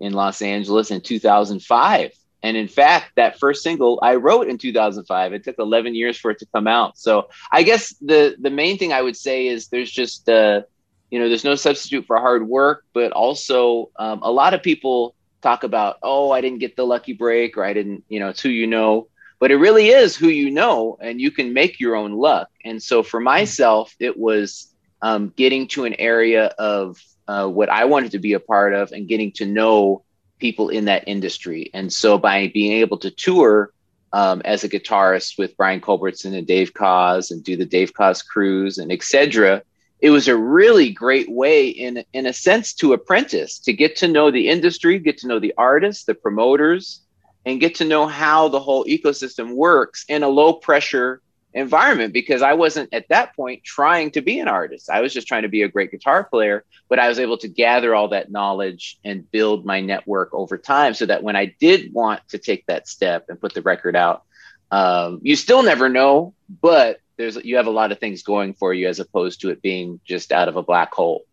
in 0.00 0.12
Los 0.12 0.42
Angeles 0.42 0.90
in 0.90 1.00
2005. 1.00 2.12
And 2.42 2.56
in 2.56 2.68
fact, 2.68 3.12
that 3.16 3.38
first 3.38 3.62
single 3.62 3.98
I 4.02 4.14
wrote 4.14 4.48
in 4.48 4.58
2005. 4.58 5.32
It 5.32 5.44
took 5.44 5.58
11 5.58 5.94
years 5.94 6.16
for 6.16 6.30
it 6.30 6.38
to 6.38 6.46
come 6.46 6.66
out. 6.66 6.96
So 6.96 7.30
I 7.50 7.62
guess 7.62 7.94
the 8.00 8.36
the 8.38 8.50
main 8.50 8.78
thing 8.78 8.92
I 8.92 9.02
would 9.02 9.16
say 9.16 9.48
is 9.48 9.68
there's 9.68 9.90
just 9.90 10.28
uh, 10.28 10.62
you 11.10 11.18
know 11.18 11.28
there's 11.28 11.44
no 11.44 11.56
substitute 11.56 12.06
for 12.06 12.18
hard 12.18 12.46
work, 12.46 12.84
but 12.92 13.12
also 13.12 13.90
um, 13.96 14.22
a 14.22 14.30
lot 14.30 14.54
of 14.54 14.62
people 14.62 15.14
talk 15.40 15.64
about 15.64 15.98
oh 16.02 16.30
I 16.30 16.40
didn't 16.40 16.58
get 16.58 16.76
the 16.76 16.86
lucky 16.86 17.12
break 17.12 17.56
or 17.56 17.64
I 17.64 17.72
didn't 17.72 18.04
you 18.08 18.20
know 18.20 18.28
it's 18.28 18.40
who 18.40 18.50
you 18.50 18.68
know, 18.68 19.08
but 19.40 19.50
it 19.50 19.56
really 19.56 19.88
is 19.88 20.16
who 20.16 20.28
you 20.28 20.50
know, 20.50 20.96
and 21.00 21.20
you 21.20 21.32
can 21.32 21.52
make 21.52 21.80
your 21.80 21.96
own 21.96 22.12
luck. 22.12 22.50
And 22.64 22.80
so 22.80 23.02
for 23.02 23.18
myself, 23.18 23.94
it 23.98 24.16
was 24.16 24.72
um, 25.02 25.32
getting 25.36 25.66
to 25.68 25.84
an 25.84 25.94
area 25.94 26.46
of 26.58 27.02
uh, 27.28 27.46
what 27.46 27.68
I 27.68 27.84
wanted 27.84 28.12
to 28.12 28.18
be 28.18 28.32
a 28.32 28.40
part 28.40 28.72
of 28.72 28.90
and 28.90 29.06
getting 29.06 29.30
to 29.32 29.46
know 29.46 30.02
people 30.38 30.70
in 30.70 30.86
that 30.86 31.04
industry. 31.06 31.70
And 31.74 31.92
so 31.92 32.18
by 32.18 32.48
being 32.48 32.72
able 32.72 32.96
to 32.98 33.10
tour 33.10 33.72
um, 34.12 34.40
as 34.44 34.64
a 34.64 34.68
guitarist 34.68 35.38
with 35.38 35.56
Brian 35.56 35.80
Culbertson 35.80 36.34
and 36.34 36.46
Dave 36.46 36.72
Koz 36.72 37.30
and 37.30 37.44
do 37.44 37.56
the 37.56 37.66
Dave 37.66 37.92
Koz 37.92 38.26
cruise 38.26 38.78
and 38.78 38.90
etc., 38.90 39.62
it 40.00 40.10
was 40.10 40.28
a 40.28 40.36
really 40.36 40.90
great 40.90 41.28
way 41.28 41.68
in 41.68 42.04
in 42.12 42.26
a 42.26 42.32
sense 42.32 42.72
to 42.74 42.92
apprentice 42.92 43.58
to 43.58 43.72
get 43.72 43.96
to 43.96 44.08
know 44.08 44.30
the 44.30 44.48
industry, 44.48 44.98
get 44.98 45.18
to 45.18 45.26
know 45.26 45.40
the 45.40 45.54
artists, 45.58 46.04
the 46.04 46.14
promoters, 46.14 47.02
and 47.44 47.60
get 47.60 47.74
to 47.76 47.84
know 47.84 48.06
how 48.06 48.48
the 48.48 48.60
whole 48.60 48.84
ecosystem 48.84 49.54
works 49.54 50.04
in 50.08 50.22
a 50.22 50.28
low 50.28 50.52
pressure 50.52 51.20
environment 51.54 52.12
because 52.12 52.42
I 52.42 52.52
wasn't 52.52 52.92
at 52.92 53.08
that 53.08 53.34
point 53.34 53.64
trying 53.64 54.10
to 54.12 54.20
be 54.20 54.38
an 54.38 54.48
artist. 54.48 54.90
I 54.90 55.00
was 55.00 55.12
just 55.12 55.26
trying 55.26 55.42
to 55.42 55.48
be 55.48 55.62
a 55.62 55.68
great 55.68 55.90
guitar 55.90 56.24
player, 56.24 56.64
but 56.88 56.98
I 56.98 57.08
was 57.08 57.18
able 57.18 57.38
to 57.38 57.48
gather 57.48 57.94
all 57.94 58.08
that 58.08 58.30
knowledge 58.30 58.98
and 59.04 59.30
build 59.30 59.64
my 59.64 59.80
network 59.80 60.32
over 60.32 60.58
time 60.58 60.94
so 60.94 61.06
that 61.06 61.22
when 61.22 61.36
I 61.36 61.54
did 61.58 61.92
want 61.92 62.26
to 62.28 62.38
take 62.38 62.66
that 62.66 62.86
step 62.86 63.26
and 63.28 63.40
put 63.40 63.54
the 63.54 63.62
record 63.62 63.96
out, 63.96 64.24
um, 64.70 65.20
you 65.22 65.36
still 65.36 65.62
never 65.62 65.88
know, 65.88 66.34
but 66.60 67.00
there's 67.16 67.36
you 67.36 67.56
have 67.56 67.66
a 67.66 67.70
lot 67.70 67.90
of 67.92 67.98
things 67.98 68.22
going 68.22 68.54
for 68.54 68.74
you 68.74 68.86
as 68.86 69.00
opposed 69.00 69.40
to 69.40 69.50
it 69.50 69.62
being 69.62 70.00
just 70.04 70.30
out 70.30 70.48
of 70.48 70.56
a 70.56 70.62
black 70.62 70.92
hole. 70.94 71.24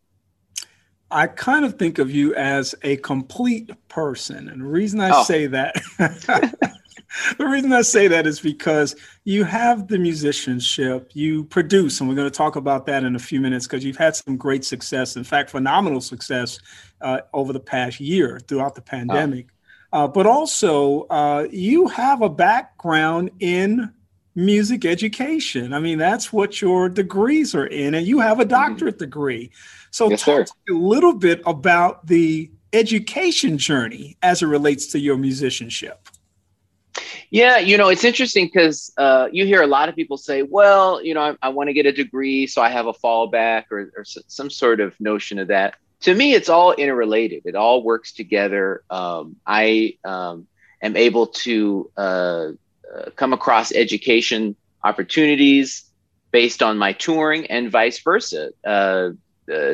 I 1.12 1.28
kind 1.28 1.66
of 1.66 1.78
think 1.78 2.00
of 2.00 2.10
you 2.10 2.34
as 2.34 2.74
a 2.82 2.98
complete 2.98 3.70
person. 3.90 4.50
And 4.50 4.62
the 4.62 4.66
reason 4.66 5.00
I 5.00 5.12
oh. 5.14 5.24
say 5.24 5.48
that 5.48 5.76
the 7.38 7.46
reason 7.46 7.72
I 7.74 7.82
say 7.82 8.08
that 8.08 8.28
is 8.28 8.40
because 8.40 8.96
you 9.24 9.44
have 9.44 9.88
the 9.88 9.98
musicianship, 9.98 11.12
you 11.14 11.46
produce, 11.46 12.00
and 12.00 12.10
we're 12.10 12.16
going 12.16 12.30
to 12.30 12.36
talk 12.36 12.56
about 12.56 12.86
that 12.88 13.04
in 13.04 13.16
a 13.16 13.20
few 13.20 13.40
minutes 13.40 13.68
because 13.68 13.84
you've 13.84 13.98
had 13.98 14.16
some 14.16 14.38
great 14.38 14.66
success, 14.66 15.16
in 15.16 15.24
fact, 15.24 15.50
phenomenal 15.50 16.02
success 16.02 16.60
uh, 17.02 17.22
over 17.34 17.54
the 17.54 17.60
past 17.60 18.00
year 18.00 18.40
throughout 18.48 18.76
the 18.76 18.82
pandemic. 18.82 19.48
Uh, 19.94 20.08
but 20.08 20.26
also, 20.26 21.04
uh, 21.04 21.48
you 21.52 21.88
have 21.88 22.22
a 22.22 22.30
background 22.30 23.32
in 23.40 23.94
music 24.36 24.84
education. 24.84 25.74
I 25.74 25.80
mean, 25.80 25.98
that's 25.98 26.34
what 26.34 26.62
your 26.62 26.90
degrees 26.90 27.56
are 27.56 27.68
in, 27.68 27.94
and 27.96 28.06
you 28.06 28.20
have 28.20 28.40
a 28.40 28.44
mm-hmm. 28.44 28.50
doctorate 28.50 28.96
mm-hmm. 28.96 29.06
degree. 29.06 29.52
So, 29.92 30.10
yes, 30.10 30.24
talk 30.24 30.48
a 30.70 30.74
little 30.74 31.14
bit 31.14 31.42
about 31.46 32.06
the 32.08 32.52
education 32.74 33.58
journey 33.58 34.18
as 34.22 34.42
it 34.42 34.48
relates 34.48 34.88
to 34.88 35.00
your 35.00 35.16
musicianship. 35.16 36.05
Yeah, 37.30 37.58
you 37.58 37.78
know, 37.78 37.90
it's 37.90 38.04
interesting 38.04 38.46
because 38.46 38.94
uh, 38.98 39.28
you 39.32 39.46
hear 39.46 39.62
a 39.62 39.68
lot 39.68 39.90
of 39.90 39.96
people 39.96 40.18
say, 40.18 40.42
well, 40.44 41.04
you 41.04 41.14
know, 41.14 41.22
I, 41.22 41.36
I 41.42 41.50
want 41.50 41.68
to 41.68 41.74
get 41.74 41.86
a 41.86 41.92
degree, 41.92 42.48
so 42.48 42.62
I 42.62 42.70
have 42.70 42.88
a 42.88 42.94
fallback 42.94 43.66
or, 43.72 43.92
or 43.98 44.06
some 44.06 44.50
sort 44.50 44.80
of 44.80 45.00
notion 45.00 45.40
of 45.40 45.50
that. 45.50 45.76
To 46.02 46.14
me, 46.14 46.34
it's 46.34 46.50
all 46.50 46.72
interrelated, 46.74 47.44
it 47.46 47.56
all 47.56 47.84
works 47.84 48.14
together. 48.14 48.84
Um, 48.90 49.38
I 49.46 49.98
um, 50.04 50.48
am 50.82 50.96
able 50.96 51.28
to 51.28 51.92
uh, 51.98 52.02
uh, 52.96 53.10
come 53.16 53.34
across 53.34 53.72
education 53.74 54.56
opportunities 54.84 55.86
based 56.32 56.62
on 56.62 56.78
my 56.78 56.94
touring 56.94 57.48
and 57.48 57.72
vice 57.72 58.00
versa. 58.00 58.52
Uh, 58.64 59.12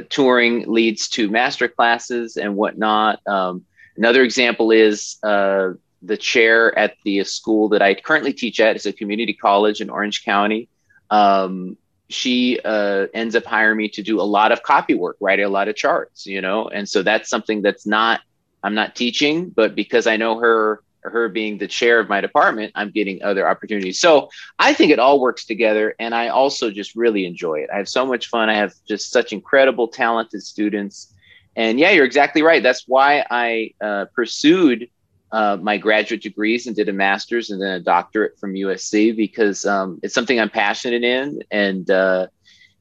touring 0.09 0.71
leads 0.71 1.09
to 1.09 1.29
master 1.29 1.67
classes 1.67 2.37
and 2.37 2.55
whatnot. 2.55 3.25
Um, 3.27 3.65
another 3.97 4.23
example 4.23 4.71
is 4.71 5.17
uh, 5.23 5.71
the 6.01 6.17
chair 6.17 6.77
at 6.77 6.96
the 7.03 7.24
school 7.24 7.70
that 7.70 7.81
I 7.81 7.93
currently 7.93 8.34
teach 8.34 8.60
at. 8.60 8.75
It's 8.75 8.86
a 8.86 8.93
community 8.93 9.34
college 9.34 9.81
in 9.81 9.89
Orange 9.89 10.24
County. 10.25 10.67
Um, 11.10 11.77
she 12.10 12.60
uh, 12.63 13.08
ends 13.13 13.36
up 13.36 13.46
hiring 13.46 13.77
me 13.77 13.89
to 13.89 14.01
do 14.01 14.20
a 14.20 14.24
lot 14.24 14.51
of 14.51 14.63
copy 14.63 14.96
work, 14.96 15.17
writing 15.20 15.46
a 15.46 15.50
lot 15.50 15.67
of 15.67 15.75
charts, 15.75 16.25
you 16.25 16.41
know, 16.41 16.67
and 16.67 16.88
so 16.88 17.03
that's 17.03 17.29
something 17.29 17.62
that's 17.62 17.86
not 17.86 18.22
I'm 18.63 18.75
not 18.75 18.96
teaching, 18.96 19.50
but 19.50 19.75
because 19.75 20.08
I 20.08 20.17
know 20.17 20.39
her 20.39 20.84
her 21.03 21.29
being 21.29 21.58
the 21.58 21.67
chair 21.67 22.00
of 22.00 22.10
my 22.10 22.22
department, 22.22 22.72
I'm 22.75 22.91
getting 22.91 23.24
other 23.24 23.48
opportunities. 23.50 24.00
So 24.00 24.29
I 24.60 24.74
think 24.74 24.91
it 24.91 25.00
all 25.00 25.20
works 25.20 25.46
together, 25.46 25.96
and 26.00 26.13
I 26.13 26.27
also 26.27 26.70
just 26.70 26.96
really 26.96 27.25
enjoy 27.25 27.55
it. 27.60 27.70
I 27.74 27.77
have 27.77 27.89
so 27.89 28.05
much 28.05 28.27
fun. 28.27 28.50
I 28.50 28.55
have 28.55 28.74
just 28.88 29.12
such 29.12 29.34
incredible, 29.34 29.88
talented 29.88 30.43
students, 30.43 31.13
and 31.55 31.79
yeah, 31.79 31.91
you're 31.91 32.05
exactly 32.05 32.43
right. 32.43 32.62
That's 32.62 32.88
why 32.88 33.25
I 33.31 33.74
uh, 33.81 34.05
pursued 34.13 34.89
uh, 35.31 35.57
my 35.61 35.77
graduate 35.77 36.21
degrees 36.21 36.67
and 36.67 36.75
did 36.75 36.89
a 36.89 36.93
master's 36.93 37.50
and 37.50 37.61
then 37.61 37.71
a 37.71 37.79
doctorate 37.79 38.38
from 38.38 38.53
USC 38.53 39.15
because 39.15 39.65
um, 39.65 40.00
it's 40.03 40.13
something 40.13 40.39
I'm 40.39 40.50
passionate 40.50 41.03
in 41.03 41.41
and 41.51 41.89
uh, 41.89 42.27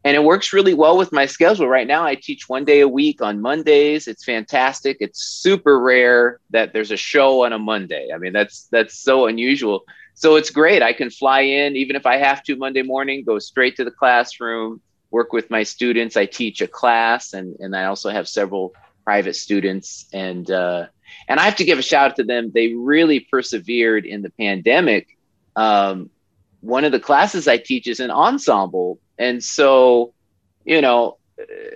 and 0.02 0.16
it 0.16 0.24
works 0.24 0.52
really 0.52 0.74
well 0.74 0.96
with 0.96 1.12
my 1.12 1.26
schedule. 1.26 1.68
Right 1.68 1.86
now, 1.86 2.04
I 2.04 2.14
teach 2.14 2.48
one 2.48 2.64
day 2.64 2.80
a 2.80 2.88
week 2.88 3.20
on 3.20 3.40
Mondays. 3.40 4.08
It's 4.08 4.24
fantastic. 4.24 4.96
It's 5.00 5.22
super 5.22 5.78
rare 5.78 6.40
that 6.50 6.72
there's 6.72 6.90
a 6.90 6.96
show 6.96 7.44
on 7.44 7.52
a 7.52 7.58
Monday. 7.58 8.08
I 8.12 8.18
mean, 8.18 8.32
that's 8.32 8.66
that's 8.72 8.98
so 8.98 9.26
unusual. 9.26 9.84
So 10.14 10.36
it's 10.36 10.50
great. 10.50 10.82
I 10.82 10.92
can 10.92 11.10
fly 11.10 11.42
in 11.42 11.76
even 11.76 11.96
if 11.96 12.06
I 12.06 12.16
have 12.16 12.42
to 12.44 12.56
Monday 12.56 12.82
morning, 12.82 13.24
go 13.24 13.38
straight 13.38 13.76
to 13.76 13.84
the 13.84 13.90
classroom, 13.90 14.80
work 15.10 15.32
with 15.32 15.50
my 15.50 15.62
students. 15.62 16.16
I 16.16 16.26
teach 16.26 16.62
a 16.62 16.66
class, 16.66 17.32
and 17.32 17.56
and 17.60 17.76
I 17.76 17.84
also 17.84 18.10
have 18.10 18.26
several 18.26 18.74
private 19.04 19.36
students 19.36 20.06
and. 20.12 20.50
Uh, 20.50 20.86
and 21.28 21.40
I 21.40 21.44
have 21.44 21.56
to 21.56 21.64
give 21.64 21.78
a 21.78 21.82
shout 21.82 22.10
out 22.10 22.16
to 22.16 22.24
them. 22.24 22.50
They 22.52 22.74
really 22.74 23.20
persevered 23.20 24.04
in 24.06 24.22
the 24.22 24.30
pandemic. 24.30 25.16
Um, 25.56 26.10
one 26.60 26.84
of 26.84 26.92
the 26.92 27.00
classes 27.00 27.48
I 27.48 27.58
teach 27.58 27.86
is 27.86 28.00
an 28.00 28.10
ensemble. 28.10 28.98
And 29.18 29.42
so, 29.42 30.12
you 30.64 30.80
know, 30.80 31.18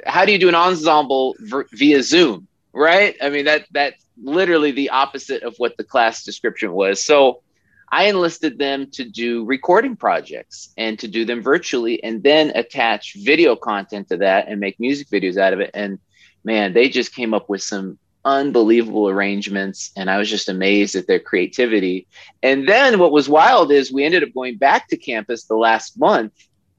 how 0.07 0.25
do 0.25 0.33
you 0.33 0.39
do 0.39 0.49
an 0.49 0.55
ensemble 0.55 1.37
via 1.73 2.03
Zoom? 2.03 2.49
Right. 2.73 3.17
I 3.23 3.31
mean, 3.31 3.45
that 3.45 3.67
that's 3.71 4.05
literally 4.21 4.73
the 4.73 4.91
opposite 4.91 5.43
of 5.43 5.55
what 5.59 5.77
the 5.77 5.85
class 5.85 6.25
description 6.25 6.73
was. 6.73 7.05
So 7.05 7.43
I 7.91 8.07
enlisted 8.07 8.59
them 8.59 8.91
to 8.93 9.05
do 9.05 9.45
recording 9.45 9.97
projects 9.97 10.73
and 10.77 10.99
to 10.99 11.09
do 11.09 11.25
them 11.25 11.43
virtually 11.43 12.03
and 12.03 12.23
then 12.23 12.51
attach 12.55 13.15
video 13.15 13.55
content 13.55 14.09
to 14.09 14.17
that 14.19 14.49
and 14.49 14.59
make 14.59 14.81
music 14.81 15.09
videos 15.09 15.37
out 15.37 15.53
of 15.53 15.61
it. 15.61 15.71
And 15.75 15.99
man, 16.43 16.73
they 16.73 16.89
just 16.89 17.15
came 17.15 17.35
up 17.35 17.49
with 17.49 17.63
some 17.63 17.99
unbelievable 18.25 19.09
arrangements 19.09 19.91
and 19.97 20.11
i 20.11 20.17
was 20.17 20.31
just 20.31 20.49
amazed 20.49 20.95
at 20.95 21.07
their 21.07 21.21
creativity. 21.21 22.07
And 22.43 22.69
then 22.69 22.99
what 22.99 23.13
was 23.13 23.29
wild 23.29 23.71
is 23.71 23.93
we 23.93 24.05
ended 24.05 24.23
up 24.23 24.35
going 24.35 24.57
back 24.57 24.89
to 24.89 24.97
campus 24.97 25.45
the 25.45 25.57
last 25.57 25.99
month 25.99 26.33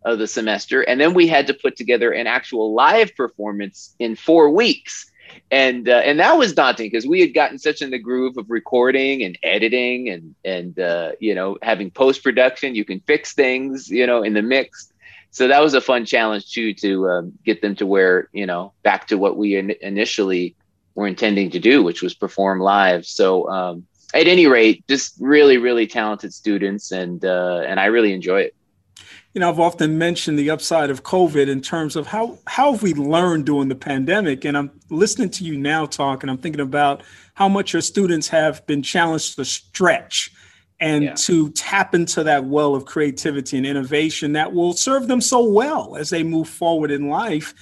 of 0.03 0.19
the 0.19 0.27
semester 0.27 0.81
and 0.81 0.99
then 0.99 1.13
we 1.13 1.27
had 1.27 1.47
to 1.47 1.53
put 1.53 1.75
together 1.75 2.11
an 2.11 2.27
actual 2.27 2.73
live 2.73 3.15
performance 3.15 3.95
in 3.99 4.15
four 4.15 4.49
weeks. 4.49 5.11
And 5.51 5.89
uh, 5.89 6.01
and 6.05 6.19
that 6.19 6.37
was 6.37 6.53
daunting 6.53 6.87
because 6.87 7.05
we 7.05 7.19
had 7.19 7.33
gotten 7.33 7.59
such 7.59 7.81
in 7.81 7.89
the 7.89 7.99
groove 7.99 8.37
of 8.37 8.49
recording 8.49 9.23
and 9.23 9.37
editing 9.43 10.09
and 10.09 10.35
and 10.45 10.79
uh, 10.79 11.11
you 11.19 11.35
know 11.35 11.57
having 11.61 11.91
post 11.91 12.23
production 12.23 12.75
you 12.75 12.85
can 12.85 12.99
fix 13.01 13.33
things 13.33 13.89
you 13.89 14.07
know 14.07 14.23
in 14.23 14.33
the 14.33 14.41
mix. 14.41 14.91
So 15.31 15.49
that 15.49 15.61
was 15.61 15.73
a 15.73 15.81
fun 15.81 16.05
challenge 16.05 16.51
too 16.51 16.73
to 16.75 17.09
um, 17.09 17.33
get 17.43 17.61
them 17.61 17.75
to 17.75 17.85
where 17.85 18.29
you 18.31 18.45
know 18.45 18.71
back 18.83 19.07
to 19.07 19.17
what 19.17 19.35
we 19.35 19.55
in- 19.55 19.75
initially 19.81 20.55
were 20.95 21.07
intending 21.07 21.51
to 21.51 21.59
do, 21.59 21.83
which 21.83 22.01
was 22.01 22.13
perform 22.13 22.59
live. 22.59 23.05
So 23.05 23.47
um, 23.49 23.85
at 24.13 24.27
any 24.27 24.47
rate, 24.47 24.83
just 24.87 25.15
really, 25.19 25.57
really 25.57 25.87
talented 25.87 26.33
students, 26.33 26.91
and 26.91 27.23
uh, 27.23 27.63
and 27.67 27.79
I 27.79 27.85
really 27.85 28.13
enjoy 28.13 28.41
it. 28.41 28.55
you 29.35 29.41
know, 29.41 29.49
I've 29.49 29.59
often 29.59 29.97
mentioned 29.97 30.39
the 30.39 30.49
upside 30.49 30.89
of 30.89 31.03
COVID 31.03 31.49
in 31.49 31.61
terms 31.61 31.97
of 31.97 32.07
how 32.07 32.39
how 32.47 32.71
have 32.71 32.81
we 32.81 32.93
learned 32.93 33.45
during 33.45 33.67
the 33.67 33.75
pandemic. 33.75 34.45
And 34.45 34.57
I'm 34.57 34.71
listening 34.89 35.29
to 35.31 35.43
you 35.43 35.57
now 35.57 35.85
talk, 35.85 36.23
and 36.23 36.31
I'm 36.31 36.37
thinking 36.37 36.61
about 36.61 37.03
how 37.33 37.49
much 37.49 37.73
your 37.73 37.81
students 37.81 38.29
have 38.29 38.65
been 38.65 38.81
challenged 38.81 39.35
to 39.35 39.43
stretch 39.43 40.31
and 40.79 41.03
yeah. 41.03 41.13
to 41.15 41.49
tap 41.51 41.93
into 41.93 42.23
that 42.23 42.45
well 42.45 42.75
of 42.75 42.85
creativity 42.85 43.57
and 43.57 43.65
innovation 43.65 44.33
that 44.33 44.53
will 44.53 44.73
serve 44.73 45.07
them 45.07 45.19
so 45.19 45.43
well 45.43 45.97
as 45.97 46.09
they 46.09 46.23
move 46.23 46.47
forward 46.47 46.91
in 46.91 47.09
life. 47.09 47.53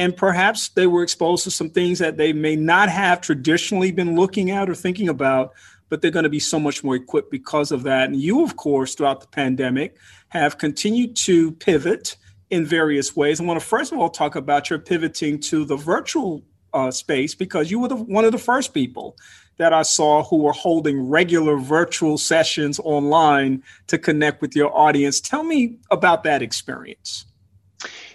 And 0.00 0.16
perhaps 0.16 0.70
they 0.70 0.86
were 0.86 1.02
exposed 1.02 1.44
to 1.44 1.50
some 1.50 1.68
things 1.68 1.98
that 1.98 2.16
they 2.16 2.32
may 2.32 2.56
not 2.56 2.88
have 2.88 3.20
traditionally 3.20 3.92
been 3.92 4.16
looking 4.16 4.50
at 4.50 4.70
or 4.70 4.74
thinking 4.74 5.10
about, 5.10 5.52
but 5.90 6.00
they're 6.00 6.10
going 6.10 6.22
to 6.22 6.30
be 6.30 6.40
so 6.40 6.58
much 6.58 6.82
more 6.82 6.94
equipped 6.94 7.30
because 7.30 7.70
of 7.70 7.82
that. 7.82 8.08
And 8.08 8.16
you, 8.16 8.42
of 8.42 8.56
course, 8.56 8.94
throughout 8.94 9.20
the 9.20 9.26
pandemic, 9.26 9.98
have 10.28 10.56
continued 10.56 11.16
to 11.16 11.52
pivot 11.52 12.16
in 12.48 12.64
various 12.64 13.14
ways. 13.14 13.42
I 13.42 13.44
want 13.44 13.60
to 13.60 13.66
first 13.66 13.92
of 13.92 13.98
all 13.98 14.08
talk 14.08 14.36
about 14.36 14.70
your 14.70 14.78
pivoting 14.78 15.38
to 15.40 15.66
the 15.66 15.76
virtual 15.76 16.44
uh, 16.72 16.90
space 16.90 17.34
because 17.34 17.70
you 17.70 17.78
were 17.78 17.88
the, 17.88 17.96
one 17.96 18.24
of 18.24 18.32
the 18.32 18.38
first 18.38 18.72
people 18.72 19.18
that 19.58 19.74
I 19.74 19.82
saw 19.82 20.22
who 20.22 20.38
were 20.38 20.52
holding 20.52 21.10
regular 21.10 21.58
virtual 21.58 22.16
sessions 22.16 22.80
online 22.82 23.62
to 23.88 23.98
connect 23.98 24.40
with 24.40 24.56
your 24.56 24.74
audience. 24.74 25.20
Tell 25.20 25.42
me 25.42 25.76
about 25.90 26.24
that 26.24 26.40
experience. 26.40 27.26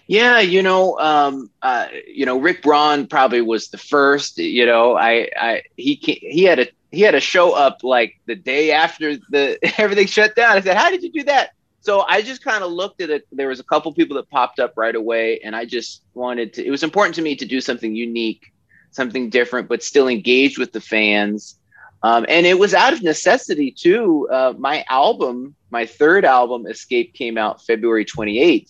Yeah, 0.08 0.40
you 0.40 0.62
know, 0.62 1.00
um, 1.00 1.50
uh, 1.62 1.88
you 2.08 2.26
know, 2.26 2.40
Rick 2.40 2.62
Braun 2.62 3.08
probably 3.08 3.42
was 3.42 3.70
the 3.70 3.78
first. 3.78 4.38
You 4.38 4.66
know, 4.66 4.96
I, 4.96 5.30
I, 5.36 5.64
he, 5.78 5.96
he 5.96 6.44
had 6.44 6.60
a, 6.60 6.68
he 6.92 7.02
had 7.02 7.16
a 7.16 7.20
show 7.20 7.54
up 7.54 7.80
like 7.84 8.20
the 8.28 8.36
day 8.36 8.72
after 8.72 9.18
the 9.30 9.58
everything 9.80 10.08
shut 10.08 10.36
down. 10.36 10.58
I 10.58 10.62
said, 10.62 10.78
"How 10.78 10.92
did 10.92 11.02
you 11.02 11.12
do 11.12 11.24
that?" 11.24 11.56
so 11.86 12.04
I 12.10 12.24
just 12.24 12.44
kind 12.44 12.64
of 12.64 12.72
looked 12.72 13.00
at 13.00 13.12
it. 13.12 13.28
There 13.32 13.48
was 13.48 13.60
a 13.60 13.64
couple 13.64 13.94
people 13.94 14.16
that 14.18 14.28
popped 14.32 14.60
up 14.60 14.74
right 14.76 14.96
away, 14.96 15.40
and 15.42 15.56
I 15.56 15.66
just 15.66 16.02
wanted 16.16 16.54
to. 16.54 16.66
It 16.66 16.72
was 16.72 16.82
important 16.82 17.14
to 17.16 17.22
me 17.22 17.36
to 17.36 17.46
do 17.46 17.62
something 17.62 17.96
unique, 17.96 18.52
something 18.90 19.30
different, 19.30 19.70
but 19.70 19.84
still 19.84 20.08
engaged 20.08 20.58
with 20.58 20.74
the 20.74 20.82
fans. 20.82 21.60
Um, 22.02 22.26
and 22.28 22.48
it 22.48 22.58
was 22.58 22.74
out 22.74 22.94
of 22.94 23.04
necessity 23.04 23.72
too. 23.72 24.28
Uh, 24.32 24.54
my 24.58 24.84
album, 24.90 25.56
my 25.70 25.86
third 25.86 26.26
album, 26.26 26.66
Escape, 26.66 27.14
came 27.14 27.38
out 27.38 27.64
February 27.64 28.04
28th, 28.04 28.70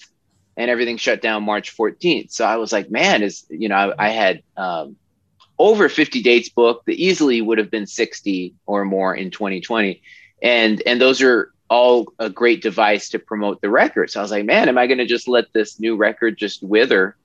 and 0.58 0.72
everything 0.72 0.98
shut 0.98 1.22
down 1.22 1.44
March 1.44 1.76
14th. 1.76 2.32
So 2.32 2.46
I 2.46 2.58
was 2.58 2.72
like, 2.72 2.90
man, 2.90 3.24
is 3.24 3.46
you 3.50 3.70
know, 3.70 3.76
I, 3.76 4.08
I 4.08 4.10
had 4.10 4.44
um, 4.58 4.96
over 5.60 5.90
50 5.90 6.22
dates 6.22 6.50
booked. 6.50 6.86
That 6.86 6.96
easily 6.96 7.42
would 7.42 7.58
have 7.58 7.72
been 7.72 7.88
60 7.88 8.54
or 8.66 8.86
more 8.86 9.16
in 9.16 9.32
2020, 9.32 10.02
and 10.42 10.82
and 10.86 11.02
those 11.02 11.22
are 11.22 11.52
all 11.70 12.14
a 12.20 12.30
great 12.30 12.62
device 12.62 13.10
to 13.10 13.20
promote 13.20 13.62
the 13.62 13.70
record. 13.70 14.12
So 14.12 14.20
I 14.20 14.24
was 14.24 14.32
like, 14.32 14.46
man, 14.46 14.70
am 14.70 14.78
I 14.78 14.88
going 14.88 15.00
to 15.00 15.06
just 15.06 15.28
let 15.28 15.52
this 15.54 15.80
new 15.80 15.96
record 15.96 16.38
just 16.38 16.62
wither? 16.62 17.16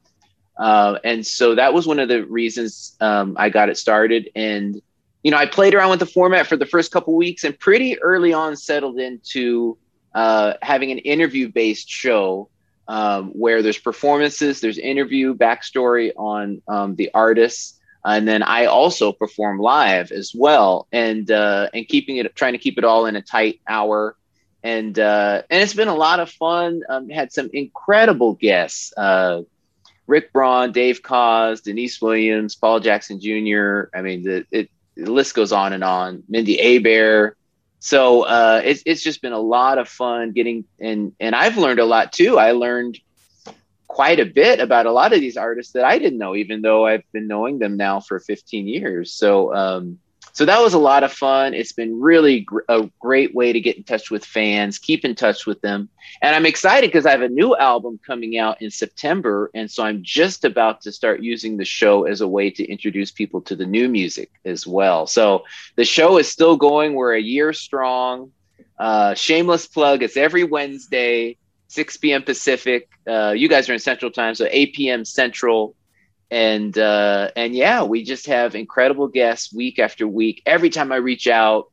Uh, 0.56 0.98
and 1.04 1.26
so 1.26 1.54
that 1.54 1.72
was 1.72 1.86
one 1.86 1.98
of 1.98 2.08
the 2.08 2.24
reasons 2.24 2.96
um, 3.00 3.34
I 3.38 3.48
got 3.48 3.70
it 3.70 3.78
started. 3.78 4.30
And 4.34 4.80
you 5.22 5.30
know, 5.30 5.36
I 5.36 5.46
played 5.46 5.74
around 5.74 5.90
with 5.90 6.00
the 6.00 6.06
format 6.06 6.46
for 6.46 6.56
the 6.56 6.66
first 6.66 6.92
couple 6.92 7.14
weeks, 7.14 7.44
and 7.44 7.58
pretty 7.58 8.00
early 8.00 8.32
on 8.32 8.56
settled 8.56 8.98
into 8.98 9.76
uh, 10.14 10.54
having 10.62 10.90
an 10.90 10.98
interview-based 10.98 11.88
show 11.88 12.49
um, 12.90 13.28
where 13.28 13.62
there's 13.62 13.78
performances, 13.78 14.60
there's 14.60 14.78
interview, 14.78 15.34
backstory 15.34 16.10
on 16.16 16.60
um, 16.66 16.96
the 16.96 17.10
artists, 17.14 17.78
and 18.04 18.26
then 18.26 18.42
I 18.42 18.66
also 18.66 19.12
perform 19.12 19.58
live 19.60 20.10
as 20.10 20.32
well, 20.34 20.88
and 20.90 21.30
uh, 21.30 21.68
and 21.72 21.86
keeping 21.86 22.16
it, 22.16 22.34
trying 22.34 22.54
to 22.54 22.58
keep 22.58 22.78
it 22.78 22.84
all 22.84 23.06
in 23.06 23.16
a 23.16 23.22
tight 23.22 23.60
hour 23.66 24.16
and 24.62 24.98
uh, 24.98 25.42
and 25.48 25.62
it's 25.62 25.74
been 25.74 25.88
a 25.88 25.94
lot 25.94 26.20
of 26.20 26.30
fun. 26.30 26.82
Um, 26.88 27.08
had 27.08 27.32
some 27.32 27.50
incredible 27.52 28.34
guests: 28.34 28.92
uh, 28.96 29.42
Rick 30.06 30.32
Braun, 30.32 30.72
Dave 30.72 31.02
Koz, 31.02 31.62
Deniece 31.62 32.00
Williams, 32.00 32.56
Paul 32.56 32.80
Jackson 32.80 33.20
Jr. 33.20 33.84
I 33.94 34.02
mean, 34.02 34.22
the, 34.22 34.44
it, 34.50 34.70
the 34.96 35.10
list 35.10 35.34
goes 35.34 35.52
on 35.52 35.72
and 35.72 35.84
on. 35.84 36.24
Mindi 36.28 36.58
Abair. 36.58 37.32
So 37.80 38.22
uh, 38.22 38.60
it's 38.64 38.82
it's 38.84 39.02
just 39.02 39.22
been 39.22 39.32
a 39.32 39.40
lot 39.40 39.78
of 39.78 39.88
fun 39.88 40.32
getting 40.32 40.64
and 40.78 41.12
and 41.18 41.34
I've 41.34 41.56
learned 41.56 41.80
a 41.80 41.84
lot 41.84 42.12
too. 42.12 42.38
I 42.38 42.52
learned 42.52 42.98
quite 43.88 44.20
a 44.20 44.26
bit 44.26 44.60
about 44.60 44.86
a 44.86 44.92
lot 44.92 45.12
of 45.12 45.20
these 45.20 45.36
artists 45.36 45.72
that 45.72 45.84
I 45.84 45.98
didn't 45.98 46.18
know, 46.18 46.36
even 46.36 46.62
though 46.62 46.86
I've 46.86 47.02
been 47.12 47.26
knowing 47.26 47.58
them 47.58 47.76
now 47.76 47.98
for 47.98 48.20
15 48.20 48.68
years. 48.68 49.12
So 49.12 49.52
um, 49.52 49.98
so 50.32 50.44
that 50.44 50.60
was 50.60 50.74
a 50.74 50.78
lot 50.78 51.02
of 51.02 51.12
fun. 51.12 51.54
It's 51.54 51.72
been 51.72 52.00
really 52.00 52.40
gr- 52.40 52.60
a 52.68 52.88
great 53.00 53.34
way 53.34 53.52
to 53.52 53.60
get 53.60 53.76
in 53.76 53.84
touch 53.84 54.10
with 54.10 54.24
fans, 54.24 54.78
keep 54.78 55.04
in 55.04 55.14
touch 55.14 55.46
with 55.46 55.60
them. 55.60 55.88
And 56.22 56.34
I'm 56.34 56.46
excited 56.46 56.88
because 56.88 57.06
I 57.06 57.10
have 57.10 57.22
a 57.22 57.28
new 57.28 57.56
album 57.56 57.98
coming 58.06 58.38
out 58.38 58.60
in 58.62 58.70
September. 58.70 59.50
And 59.54 59.70
so 59.70 59.82
I'm 59.82 60.02
just 60.02 60.44
about 60.44 60.82
to 60.82 60.92
start 60.92 61.22
using 61.22 61.56
the 61.56 61.64
show 61.64 62.04
as 62.04 62.20
a 62.20 62.28
way 62.28 62.50
to 62.50 62.64
introduce 62.64 63.10
people 63.10 63.40
to 63.42 63.56
the 63.56 63.66
new 63.66 63.88
music 63.88 64.30
as 64.44 64.66
well. 64.66 65.06
So 65.06 65.44
the 65.76 65.84
show 65.84 66.18
is 66.18 66.28
still 66.28 66.56
going. 66.56 66.94
We're 66.94 67.14
a 67.14 67.20
year 67.20 67.52
strong. 67.52 68.32
Uh, 68.78 69.14
shameless 69.14 69.66
plug. 69.66 70.02
It's 70.02 70.16
every 70.16 70.44
Wednesday, 70.44 71.36
6 71.68 71.96
p.m. 71.98 72.22
Pacific. 72.22 72.88
Uh, 73.06 73.34
you 73.36 73.48
guys 73.48 73.68
are 73.68 73.74
in 73.74 73.78
Central 73.78 74.10
Time, 74.10 74.34
so 74.34 74.46
8 74.50 74.74
p.m. 74.74 75.04
Central 75.04 75.74
and 76.30 76.76
uh, 76.78 77.30
and 77.34 77.54
yeah, 77.54 77.82
we 77.82 78.04
just 78.04 78.26
have 78.26 78.54
incredible 78.54 79.08
guests 79.08 79.52
week 79.52 79.78
after 79.78 80.06
week. 80.06 80.42
Every 80.46 80.70
time 80.70 80.92
I 80.92 80.96
reach 80.96 81.26
out, 81.26 81.70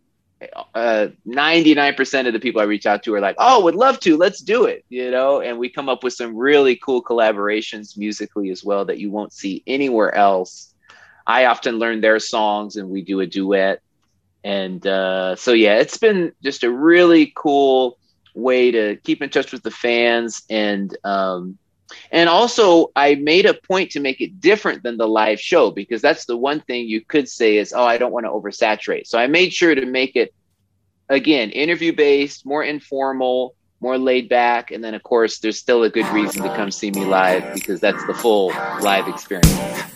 uh, 0.74 1.08
99% 1.28 2.28
of 2.28 2.34
the 2.34 2.40
people 2.40 2.62
I 2.62 2.66
reach 2.66 2.86
out 2.86 3.04
to 3.04 3.14
are 3.14 3.22
like, 3.22 3.36
"Oh, 3.38 3.64
would 3.64 3.76
love 3.76 4.00
to. 4.02 4.18
Let's 4.18 4.42
do 4.42 4.66
it." 4.66 4.84
You 4.90 5.12
know, 5.12 5.42
and 5.42 5.60
we 5.60 5.70
come 5.70 5.90
up 5.90 6.04
with 6.04 6.14
some 6.14 6.36
really 6.36 6.76
cool 6.76 7.04
collaborations 7.04 7.98
musically 7.98 8.50
as 8.50 8.64
well 8.64 8.86
that 8.86 9.00
you 9.00 9.12
won't 9.12 9.34
see 9.34 9.64
anywhere 9.68 10.14
else. 10.16 10.74
I 11.28 11.46
often 11.46 11.78
learn 11.78 12.02
their 12.02 12.20
songs, 12.20 12.78
and 12.78 12.90
we 12.90 13.04
do 13.04 13.20
a 13.20 13.28
duet. 13.28 13.82
And 14.44 14.86
uh, 14.88 15.36
so 15.36 15.54
yeah, 15.54 15.76
it's 15.76 15.98
been 15.98 16.32
just 16.42 16.64
a 16.64 16.72
really 16.72 17.32
cool 17.36 18.00
way 18.34 18.72
to 18.72 18.96
keep 19.04 19.22
in 19.22 19.30
touch 19.30 19.52
with 19.52 19.64
the 19.64 19.72
fans 19.72 20.44
and 20.50 20.96
um, 21.04 21.58
and 22.12 22.30
also, 22.30 22.92
I 22.96 23.16
made 23.16 23.46
a 23.46 23.54
point 23.54 23.92
to 23.92 24.00
make 24.00 24.22
it 24.22 24.42
different 24.42 24.84
than 24.84 24.98
the 24.98 25.08
live 25.08 25.40
show 25.40 25.72
because 25.72 26.02
that's 26.02 26.26
the 26.26 26.38
one 26.38 26.60
thing 26.62 26.88
you 26.88 27.02
could 27.02 27.30
say 27.30 27.58
is, 27.58 27.74
oh, 27.74 27.84
I 27.84 27.98
don't 27.98 28.12
want 28.12 28.26
to 28.26 28.30
oversaturate. 28.30 29.08
So 29.08 29.18
I 29.18 29.28
made 29.28 29.54
sure 29.54 29.74
to 29.74 29.86
make 29.86 30.16
it, 30.16 30.34
again, 31.10 31.50
interview 31.52 31.96
based, 31.96 32.46
more 32.46 32.64
informal, 32.64 33.56
more 33.80 33.98
laid 33.98 34.30
back. 34.30 34.72
And 34.72 34.84
then, 34.84 34.96
of 34.96 35.04
course, 35.04 35.40
there's 35.40 35.58
still 35.58 35.84
a 35.84 35.90
good 35.90 36.08
reason 36.08 36.44
to 36.44 36.50
come 36.56 36.72
see 36.72 36.92
me 36.92 37.06
live 37.06 37.54
because 37.54 37.80
that's 37.80 38.06
the 38.06 38.14
full 38.14 38.50
live 38.82 39.08
experience. 39.08 39.87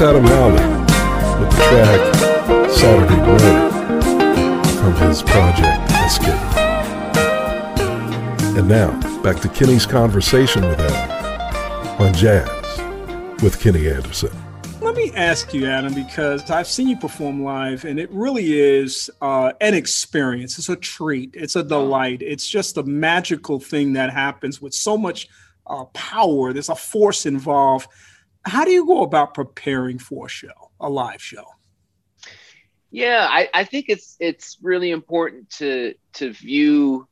That's 0.00 0.16
Adam 0.16 0.24
Hawley 0.24 1.40
with 1.40 1.50
the 1.50 1.62
track 1.68 2.70
Saturday 2.70 3.16
Morning 3.16 3.70
from 4.78 4.94
his 4.96 5.20
project 5.20 5.92
Escape. 6.06 6.32
And 8.56 8.66
now, 8.66 8.98
back 9.20 9.40
to 9.42 9.48
Kenny's 9.50 9.84
conversation 9.84 10.66
with 10.66 10.80
Adam 10.80 12.00
on 12.00 12.14
Jazz 12.14 12.48
with 13.42 13.60
Kenny 13.60 13.90
Anderson. 13.90 14.30
Let 14.80 14.96
me 14.96 15.12
ask 15.14 15.52
you, 15.52 15.66
Adam, 15.66 15.92
because 15.92 16.50
I've 16.50 16.66
seen 16.66 16.88
you 16.88 16.96
perform 16.96 17.44
live, 17.44 17.84
and 17.84 18.00
it 18.00 18.10
really 18.10 18.58
is 18.58 19.10
uh, 19.20 19.52
an 19.60 19.74
experience. 19.74 20.58
It's 20.58 20.70
a 20.70 20.76
treat. 20.76 21.34
It's 21.34 21.56
a 21.56 21.62
delight. 21.62 22.22
It's 22.22 22.48
just 22.48 22.78
a 22.78 22.82
magical 22.84 23.60
thing 23.60 23.92
that 23.92 24.10
happens 24.10 24.62
with 24.62 24.72
so 24.72 24.96
much 24.96 25.28
uh, 25.66 25.84
power. 25.92 26.54
There's 26.54 26.70
a 26.70 26.74
force 26.74 27.26
involved. 27.26 27.88
How 28.44 28.64
do 28.64 28.70
you 28.70 28.86
go 28.86 29.02
about 29.02 29.34
preparing 29.34 29.98
for 29.98 30.26
a 30.26 30.28
show, 30.28 30.70
a 30.80 30.88
live 30.88 31.22
show? 31.22 31.44
Yeah, 32.90 33.26
I, 33.28 33.48
I 33.54 33.64
think 33.64 33.86
it's 33.88 34.16
it's 34.18 34.58
really 34.62 34.90
important 34.90 35.50
to 35.58 35.94
to 36.14 36.32
view 36.32 37.06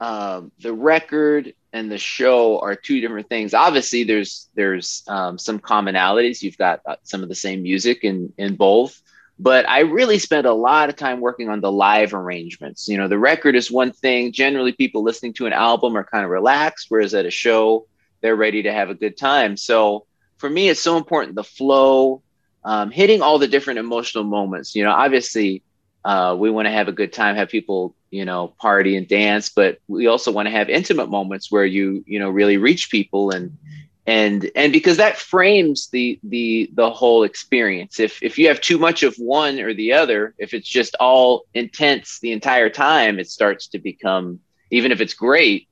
um, 0.00 0.52
the 0.60 0.74
record 0.74 1.54
and 1.72 1.90
the 1.90 1.98
show 1.98 2.58
are 2.60 2.74
two 2.74 3.00
different 3.00 3.28
things. 3.28 3.54
Obviously, 3.54 4.04
there's 4.04 4.48
there's 4.54 5.02
um, 5.08 5.38
some 5.38 5.58
commonalities. 5.58 6.42
You've 6.42 6.58
got 6.58 6.80
uh, 6.86 6.96
some 7.02 7.22
of 7.22 7.28
the 7.28 7.34
same 7.34 7.62
music 7.62 8.00
in 8.02 8.32
in 8.36 8.56
both, 8.56 9.00
but 9.38 9.68
I 9.68 9.80
really 9.80 10.18
spent 10.18 10.46
a 10.46 10.52
lot 10.52 10.88
of 10.88 10.96
time 10.96 11.20
working 11.20 11.48
on 11.48 11.60
the 11.60 11.72
live 11.72 12.12
arrangements. 12.12 12.88
You 12.88 12.98
know, 12.98 13.08
the 13.08 13.18
record 13.18 13.56
is 13.56 13.70
one 13.70 13.92
thing. 13.92 14.32
Generally, 14.32 14.72
people 14.72 15.02
listening 15.02 15.32
to 15.34 15.46
an 15.46 15.52
album 15.52 15.96
are 15.96 16.04
kind 16.04 16.24
of 16.24 16.30
relaxed, 16.30 16.86
whereas 16.88 17.14
at 17.14 17.26
a 17.26 17.30
show, 17.30 17.86
they're 18.20 18.36
ready 18.36 18.62
to 18.64 18.72
have 18.72 18.90
a 18.90 18.94
good 18.94 19.16
time. 19.16 19.56
So 19.56 20.05
for 20.38 20.48
me, 20.48 20.68
it's 20.68 20.80
so 20.80 20.96
important 20.96 21.34
the 21.34 21.44
flow, 21.44 22.22
um, 22.64 22.90
hitting 22.90 23.22
all 23.22 23.38
the 23.38 23.48
different 23.48 23.78
emotional 23.78 24.24
moments. 24.24 24.74
You 24.74 24.84
know, 24.84 24.92
obviously, 24.92 25.62
uh, 26.04 26.36
we 26.38 26.50
want 26.50 26.66
to 26.66 26.72
have 26.72 26.88
a 26.88 26.92
good 26.92 27.12
time, 27.12 27.36
have 27.36 27.48
people 27.48 27.94
you 28.10 28.24
know 28.24 28.48
party 28.58 28.96
and 28.96 29.08
dance 29.08 29.48
but 29.48 29.78
we 29.88 30.06
also 30.06 30.30
want 30.32 30.46
to 30.46 30.50
have 30.50 30.68
intimate 30.68 31.08
moments 31.08 31.50
where 31.50 31.64
you 31.64 32.04
you 32.06 32.18
know 32.18 32.30
really 32.30 32.56
reach 32.56 32.90
people 32.90 33.30
and 33.30 33.56
and 34.06 34.50
and 34.54 34.72
because 34.72 34.96
that 34.96 35.18
frames 35.18 35.88
the 35.88 36.18
the 36.22 36.70
the 36.74 36.90
whole 36.90 37.24
experience 37.24 37.98
if 37.98 38.22
if 38.22 38.38
you 38.38 38.48
have 38.48 38.60
too 38.60 38.78
much 38.78 39.02
of 39.02 39.14
one 39.16 39.58
or 39.58 39.74
the 39.74 39.92
other 39.92 40.34
if 40.38 40.54
it's 40.54 40.68
just 40.68 40.94
all 41.00 41.42
intense 41.54 42.20
the 42.20 42.32
entire 42.32 42.70
time 42.70 43.18
it 43.18 43.28
starts 43.28 43.66
to 43.68 43.78
become 43.78 44.38
even 44.70 44.92
if 44.92 45.00
it's 45.00 45.14
great 45.14 45.68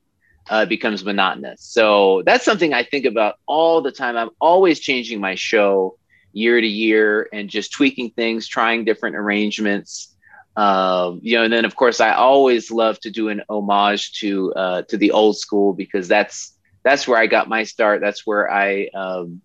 uh, 0.49 0.65
becomes 0.65 1.03
monotonous 1.03 1.61
so 1.61 2.21
that's 2.25 2.45
something 2.45 2.73
i 2.73 2.83
think 2.83 3.05
about 3.05 3.35
all 3.45 3.81
the 3.81 3.91
time 3.91 4.15
i'm 4.15 4.29
always 4.39 4.79
changing 4.79 5.19
my 5.19 5.35
show 5.35 5.97
year 6.33 6.59
to 6.59 6.67
year 6.67 7.29
and 7.33 7.49
just 7.49 7.71
tweaking 7.71 8.09
things 8.11 8.47
trying 8.47 8.83
different 8.83 9.15
arrangements 9.15 10.15
um, 10.55 11.19
you 11.21 11.37
know, 11.37 11.43
and 11.43 11.51
then 11.51 11.65
of 11.65 11.75
course 11.75 11.99
I 11.99 12.13
always 12.13 12.71
love 12.71 12.99
to 13.01 13.11
do 13.11 13.29
an 13.29 13.41
homage 13.49 14.13
to 14.19 14.53
uh, 14.53 14.81
to 14.83 14.97
the 14.97 15.11
old 15.11 15.37
school 15.37 15.73
because 15.73 16.07
that's 16.07 16.53
that's 16.83 17.07
where 17.07 17.19
I 17.19 17.27
got 17.27 17.49
my 17.49 17.63
start. 17.63 17.99
That's 17.99 18.25
where 18.25 18.49
I 18.49 18.87
um, 18.93 19.41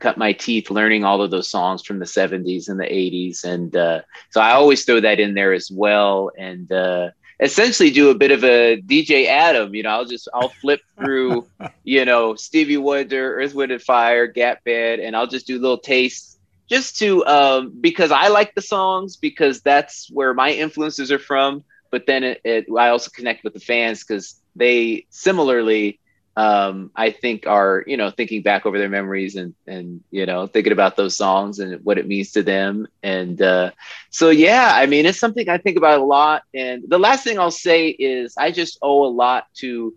cut 0.00 0.18
my 0.18 0.32
teeth 0.32 0.70
learning 0.70 1.04
all 1.04 1.22
of 1.22 1.30
those 1.30 1.48
songs 1.48 1.82
from 1.82 1.98
the 1.98 2.06
70s 2.06 2.68
and 2.68 2.80
the 2.80 2.84
80s, 2.84 3.44
and 3.44 3.76
uh, 3.76 4.00
so 4.30 4.40
I 4.40 4.52
always 4.52 4.84
throw 4.84 5.00
that 5.00 5.20
in 5.20 5.34
there 5.34 5.52
as 5.52 5.70
well. 5.70 6.32
And 6.36 6.70
uh, 6.72 7.10
essentially 7.40 7.90
do 7.90 8.10
a 8.10 8.14
bit 8.14 8.30
of 8.30 8.44
a 8.44 8.80
DJ 8.82 9.26
Adam. 9.26 9.74
You 9.74 9.82
know, 9.82 9.90
I'll 9.90 10.04
just 10.04 10.28
I'll 10.34 10.50
flip 10.50 10.80
through, 10.98 11.46
you 11.84 12.04
know, 12.04 12.34
Stevie 12.34 12.76
Wonder, 12.76 13.36
Earth, 13.36 13.54
Wind 13.54 13.72
and 13.72 13.82
Fire, 13.82 14.26
Gap 14.26 14.64
Band, 14.64 15.00
and 15.00 15.16
I'll 15.16 15.26
just 15.26 15.46
do 15.46 15.58
little 15.58 15.78
tastes 15.78 16.38
just 16.68 16.98
to 16.98 17.26
um, 17.26 17.74
because 17.80 18.12
I 18.12 18.28
like 18.28 18.54
the 18.54 18.62
songs 18.62 19.16
because 19.16 19.60
that's 19.60 20.08
where 20.10 20.34
my 20.34 20.50
influences 20.50 21.10
are 21.10 21.18
from. 21.18 21.64
But 21.90 22.06
then 22.06 22.22
it, 22.22 22.40
it 22.44 22.66
I 22.76 22.90
also 22.90 23.10
connect 23.10 23.42
with 23.42 23.54
the 23.54 23.60
fans 23.60 24.04
because 24.04 24.40
they 24.54 25.06
similarly 25.10 25.98
um, 26.40 26.90
I 26.96 27.10
think 27.10 27.46
are 27.46 27.84
you 27.86 27.98
know 27.98 28.10
thinking 28.10 28.40
back 28.40 28.64
over 28.64 28.78
their 28.78 28.88
memories 28.88 29.36
and 29.36 29.54
and 29.66 30.02
you 30.10 30.24
know 30.24 30.46
thinking 30.46 30.72
about 30.72 30.96
those 30.96 31.14
songs 31.14 31.58
and 31.58 31.84
what 31.84 31.98
it 31.98 32.08
means 32.08 32.32
to 32.32 32.42
them. 32.42 32.88
And 33.02 33.40
uh, 33.42 33.72
so 34.08 34.30
yeah 34.30 34.70
I 34.74 34.86
mean 34.86 35.04
it's 35.04 35.18
something 35.18 35.46
I 35.50 35.58
think 35.58 35.76
about 35.76 36.00
a 36.00 36.04
lot. 36.04 36.44
And 36.54 36.84
the 36.88 36.98
last 36.98 37.24
thing 37.24 37.38
I'll 37.38 37.50
say 37.50 37.88
is 37.88 38.34
I 38.38 38.52
just 38.52 38.78
owe 38.80 39.04
a 39.04 39.12
lot 39.24 39.48
to 39.56 39.94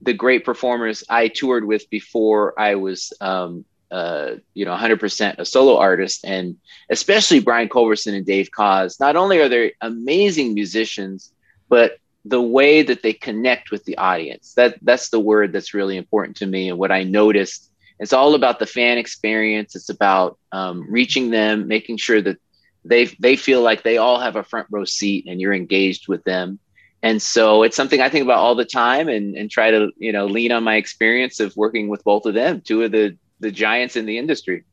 the 0.00 0.14
great 0.14 0.44
performers 0.44 1.02
I 1.10 1.26
toured 1.26 1.64
with 1.64 1.90
before 1.90 2.54
I 2.58 2.76
was 2.76 3.12
um, 3.20 3.64
uh, 3.90 4.36
you 4.54 4.64
know, 4.64 4.76
100% 4.76 5.38
a 5.38 5.44
solo 5.44 5.76
artist, 5.76 6.24
and 6.24 6.56
especially 6.88 7.40
Brian 7.40 7.68
Culbertson 7.68 8.14
and 8.14 8.24
Dave 8.24 8.50
Koz. 8.56 9.00
Not 9.00 9.16
only 9.16 9.40
are 9.40 9.48
they 9.48 9.72
amazing 9.80 10.54
musicians, 10.54 11.32
but 11.68 11.98
the 12.24 12.40
way 12.40 12.82
that 12.82 13.02
they 13.02 13.12
connect 13.12 13.70
with 13.70 13.84
the 13.84 13.96
audience. 13.96 14.54
That 14.54 14.78
that's 14.82 15.08
the 15.08 15.20
word 15.20 15.52
that's 15.52 15.74
really 15.74 15.96
important 15.96 16.36
to 16.38 16.46
me 16.46 16.68
and 16.68 16.78
what 16.78 16.92
i 16.92 17.02
noticed. 17.02 17.70
It's 17.98 18.12
all 18.14 18.34
about 18.34 18.58
the 18.58 18.66
fan 18.66 18.96
experience. 18.96 19.76
It's 19.76 19.90
about 19.90 20.38
um, 20.52 20.86
reaching 20.90 21.30
them 21.30 21.68
making 21.68 21.98
sure 21.98 22.20
that 22.22 22.38
they 22.84 23.06
they 23.18 23.36
feel 23.36 23.62
like 23.62 23.82
they 23.82 23.98
all 23.98 24.18
have 24.18 24.36
a 24.36 24.42
front 24.42 24.68
row 24.70 24.84
seat 24.84 25.26
and 25.28 25.40
you're 25.40 25.52
engaged 25.54 26.08
with 26.08 26.24
them. 26.24 26.58
And 27.02 27.20
so 27.20 27.62
it's 27.62 27.76
something 27.76 28.00
i 28.00 28.08
think 28.10 28.24
about 28.24 28.38
all 28.38 28.54
the 28.54 28.64
time 28.64 29.08
and, 29.08 29.34
and 29.34 29.50
try 29.50 29.70
to 29.70 29.90
you 29.96 30.12
know 30.12 30.26
lean 30.26 30.52
on 30.52 30.64
my 30.64 30.76
experience 30.76 31.40
of 31.40 31.56
working 31.56 31.88
with 31.88 32.04
both 32.04 32.26
of 32.26 32.34
them 32.34 32.60
two 32.60 32.82
of 32.82 32.92
the 32.92 33.16
the 33.40 33.50
giants 33.50 33.96
in 33.96 34.06
the 34.06 34.18
industry. 34.18 34.64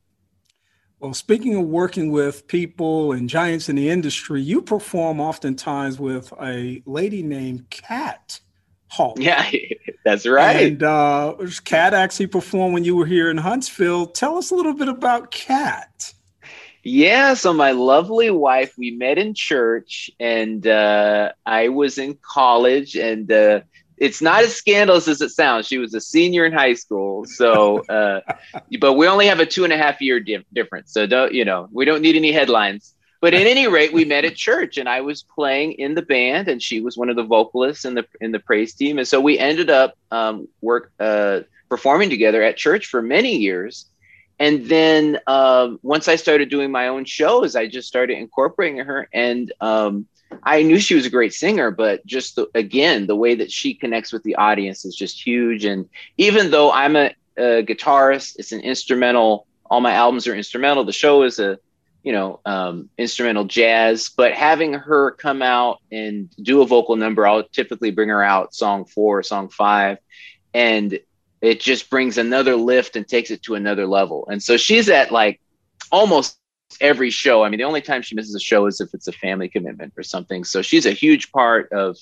Well, 1.00 1.14
speaking 1.14 1.56
of 1.56 1.66
working 1.66 2.12
with 2.12 2.48
people 2.48 3.12
and 3.12 3.30
giants 3.30 3.70
in 3.70 3.76
the 3.76 3.88
industry, 3.88 4.42
you 4.42 4.64
perform 4.64 5.20
oftentimes 5.20 6.00
with 6.00 6.34
a 6.42 6.82
lady 6.88 7.22
named 7.22 7.70
Kat 7.70 8.40
Hall. 8.88 9.14
Yeah, 9.16 9.48
that's 10.06 10.26
right. 10.26 10.72
And 10.72 10.82
uh, 10.82 11.36
Kat 11.66 11.94
actually 11.94 12.28
performed 12.28 12.74
when 12.74 12.84
you 12.84 12.96
were 12.96 13.06
here 13.06 13.30
in 13.30 13.38
Huntsville. 13.38 14.08
Tell 14.08 14.38
us 14.38 14.50
a 14.50 14.56
little 14.56 14.74
bit 14.74 14.88
about 14.88 15.30
Kat. 15.30 16.14
Yeah, 16.84 17.36
so 17.36 17.54
my 17.54 17.72
lovely 17.72 18.32
wife, 18.32 18.74
we 18.76 18.92
met 18.92 19.20
in 19.20 19.36
church, 19.36 20.10
and 20.20 20.66
uh, 20.66 21.34
I 21.46 21.68
was 21.68 22.00
in 22.00 22.18
college, 22.24 22.96
and 22.96 23.32
uh, 23.32 23.60
it's 23.98 24.22
not 24.22 24.44
as 24.44 24.56
scandalous 24.56 25.08
as 25.08 25.22
it 25.22 25.30
sounds. 25.30 25.68
She 25.68 25.78
was 25.78 25.94
a 25.94 26.02
senior 26.02 26.46
in 26.46 26.54
high 26.54 26.74
school, 26.74 27.26
so 27.26 27.80
uh, 27.90 28.22
but 28.80 28.94
we 28.94 29.08
only 29.08 29.28
have 29.28 29.40
a 29.40 29.46
two 29.46 29.64
and 29.64 29.74
a 29.74 29.78
half 29.78 30.02
year 30.02 30.20
dif- 30.20 30.46
difference. 30.54 30.94
So 30.94 31.06
don't 31.06 31.34
you 31.34 31.46
know 31.46 31.68
we 31.72 31.86
don't 31.86 32.02
need 32.02 32.16
any 32.16 32.32
headlines. 32.32 32.94
But 33.20 33.34
at 33.34 33.48
any 33.48 33.68
rate, 33.68 33.94
we 33.94 34.06
met 34.06 34.26
at 34.26 34.36
church, 34.36 34.78
and 34.78 34.88
I 34.88 35.02
was 35.02 35.24
playing 35.24 35.74
in 35.74 35.96
the 35.96 36.04
band, 36.04 36.48
and 36.48 36.62
she 36.62 36.82
was 36.82 36.98
one 36.98 37.10
of 37.10 37.16
the 37.16 37.24
vocalists 37.24 37.84
in 37.84 37.96
the 37.96 38.06
in 38.22 38.32
the 38.32 38.40
praise 38.40 38.76
team, 38.76 39.00
and 39.00 39.08
so 39.08 39.20
we 39.20 39.40
ended 39.40 39.72
up 39.72 39.98
um, 40.12 40.48
work 40.62 40.92
uh, 41.00 41.40
performing 41.68 42.10
together 42.10 42.44
at 42.44 42.58
church 42.58 42.86
for 42.86 43.02
many 43.02 43.36
years. 43.38 43.88
And 44.40 44.68
then 44.68 45.18
um, 45.26 45.80
once 45.82 46.08
I 46.08 46.16
started 46.16 46.50
doing 46.50 46.70
my 46.70 46.90
own 46.90 47.06
shows, 47.06 47.56
I 47.56 47.66
just 47.66 47.88
started 47.88 48.20
incorporating 48.20 48.78
her, 48.86 49.10
and 49.12 49.52
um, 49.62 50.08
I 50.44 50.64
knew 50.64 50.80
she 50.80 50.96
was 50.96 51.06
a 51.06 51.10
great 51.10 51.34
singer, 51.34 51.72
but 51.72 52.06
just 52.06 52.36
the, 52.36 52.48
again, 52.56 53.08
the 53.08 53.16
way 53.16 53.36
that 53.36 53.52
she 53.52 53.74
connects 53.74 54.14
with 54.14 54.24
the 54.24 54.36
audience 54.36 54.86
is 54.86 54.96
just 54.96 55.26
huge. 55.26 55.66
And 55.66 55.90
even 56.18 56.52
though 56.52 56.72
I'm 56.72 56.96
a, 56.96 57.14
a 57.38 57.64
guitarist, 57.64 58.36
it's 58.40 58.52
an 58.52 58.62
instrumental. 58.62 59.48
All 59.70 59.82
my 59.82 59.94
albums 59.94 60.28
are 60.28 60.36
instrumental. 60.36 60.84
The 60.84 60.94
show 60.94 61.24
is 61.24 61.40
a, 61.40 61.60
you 62.04 62.14
know, 62.14 62.40
um, 62.46 62.90
instrumental 62.98 63.44
jazz. 63.46 64.10
But 64.10 64.34
having 64.34 64.74
her 64.74 65.12
come 65.12 65.42
out 65.42 65.82
and 65.92 66.30
do 66.42 66.62
a 66.62 66.66
vocal 66.66 66.96
number, 66.96 67.28
I'll 67.28 67.44
typically 67.44 67.92
bring 67.92 68.10
her 68.10 68.24
out 68.24 68.54
song 68.54 68.86
four, 68.86 69.24
song 69.24 69.50
five, 69.50 69.98
and 70.54 71.00
it 71.42 71.60
just 71.60 71.90
brings 71.90 72.18
another 72.18 72.56
lift 72.56 72.96
and 72.96 73.08
takes 73.08 73.30
it 73.32 73.44
to 73.44 73.56
another 73.56 73.86
level. 73.86 74.28
And 74.32 74.42
so 74.42 74.58
she's 74.58 74.90
at 74.90 75.12
like 75.12 75.40
almost 75.92 76.40
every 76.82 77.10
show. 77.10 77.44
I 77.44 77.50
mean, 77.50 77.60
the 77.60 77.64
only 77.64 77.82
time 77.82 78.02
she 78.02 78.16
misses 78.16 78.36
a 78.36 78.40
show 78.40 78.66
is 78.66 78.82
if 78.82 78.94
it's 78.94 79.08
a 79.08 79.12
family 79.12 79.50
commitment 79.50 79.94
or 79.98 80.04
something. 80.04 80.44
So 80.44 80.62
she's 80.62 80.86
a 80.86 80.92
huge 80.92 81.32
part 81.32 81.72
of 81.72 81.98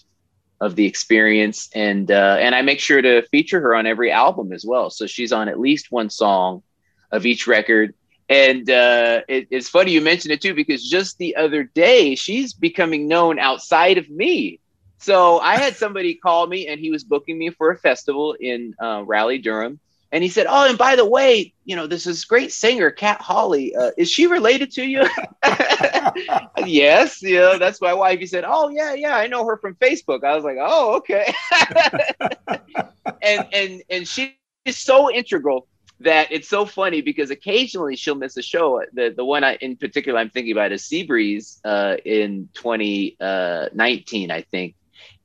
of 0.61 0.75
the 0.75 0.85
experience, 0.85 1.69
and 1.75 2.09
uh, 2.09 2.37
and 2.39 2.55
I 2.55 2.61
make 2.61 2.79
sure 2.79 3.01
to 3.01 3.27
feature 3.27 3.59
her 3.59 3.75
on 3.75 3.85
every 3.85 4.11
album 4.11 4.53
as 4.53 4.65
well. 4.65 4.89
So 4.89 5.05
she's 5.05 5.33
on 5.33 5.49
at 5.49 5.59
least 5.59 5.91
one 5.91 6.09
song 6.09 6.63
of 7.11 7.25
each 7.25 7.47
record. 7.47 7.93
And 8.27 8.67
uh, 8.69 9.21
it, 9.27 9.47
it's 9.51 9.69
funny 9.69 9.91
you 9.91 10.01
mentioned 10.01 10.31
it 10.31 10.41
too, 10.41 10.55
because 10.55 10.83
just 10.89 11.17
the 11.17 11.35
other 11.35 11.63
day 11.63 12.15
she's 12.15 12.53
becoming 12.53 13.07
known 13.07 13.37
outside 13.37 13.97
of 13.97 14.09
me. 14.09 14.59
So 14.97 15.39
I 15.39 15.57
had 15.57 15.75
somebody 15.75 16.15
call 16.15 16.47
me, 16.47 16.67
and 16.67 16.79
he 16.79 16.89
was 16.89 17.03
booking 17.03 17.37
me 17.37 17.49
for 17.49 17.71
a 17.71 17.77
festival 17.77 18.35
in 18.39 18.73
uh, 18.81 19.03
Raleigh, 19.05 19.39
Durham 19.39 19.79
and 20.15 20.23
he 20.23 20.29
said, 20.29 20.47
"Oh, 20.49 20.65
and 20.69 20.77
by 20.77 20.95
the 20.95 21.05
way, 21.05 21.53
you 21.65 21.75
know, 21.75 21.87
this 21.87 22.07
is 22.07 22.23
great 22.23 22.53
singer, 22.53 22.89
Kat 22.89 23.19
Hawley. 23.19 23.75
Uh, 23.75 23.91
is 23.97 24.09
she 24.09 24.27
related 24.27 24.71
to 24.71 24.85
you?" 24.85 25.05
yes, 26.65 27.21
yeah, 27.21 27.57
that's 27.59 27.81
my 27.81 27.93
wife. 27.93 28.19
He 28.21 28.25
said, 28.25 28.45
"Oh, 28.47 28.69
yeah, 28.69 28.93
yeah, 28.93 29.17
I 29.17 29.27
know 29.27 29.45
her 29.45 29.57
from 29.57 29.75
Facebook." 29.75 30.23
I 30.23 30.33
was 30.33 30.45
like, 30.45 30.55
"Oh, 30.57 30.95
okay." 30.99 31.33
and 33.21 33.45
and 33.51 33.83
and 33.89 34.07
she 34.07 34.37
is 34.63 34.77
so 34.77 35.11
integral. 35.11 35.67
that 35.99 36.31
it's 36.31 36.49
so 36.49 36.65
funny 36.65 37.01
because 37.01 37.29
occasionally 37.31 37.95
she'll 37.95 38.15
miss 38.15 38.37
a 38.37 38.41
show. 38.41 38.83
The 38.93 39.13
the 39.15 39.25
one 39.25 39.43
I, 39.43 39.55
in 39.55 39.75
particular 39.75 40.19
I'm 40.19 40.29
thinking 40.29 40.53
about 40.53 40.71
is 40.71 40.83
Seabreeze 40.83 41.59
uh, 41.65 41.97
in 42.05 42.47
2019, 42.53 44.31
I 44.31 44.41
think, 44.43 44.75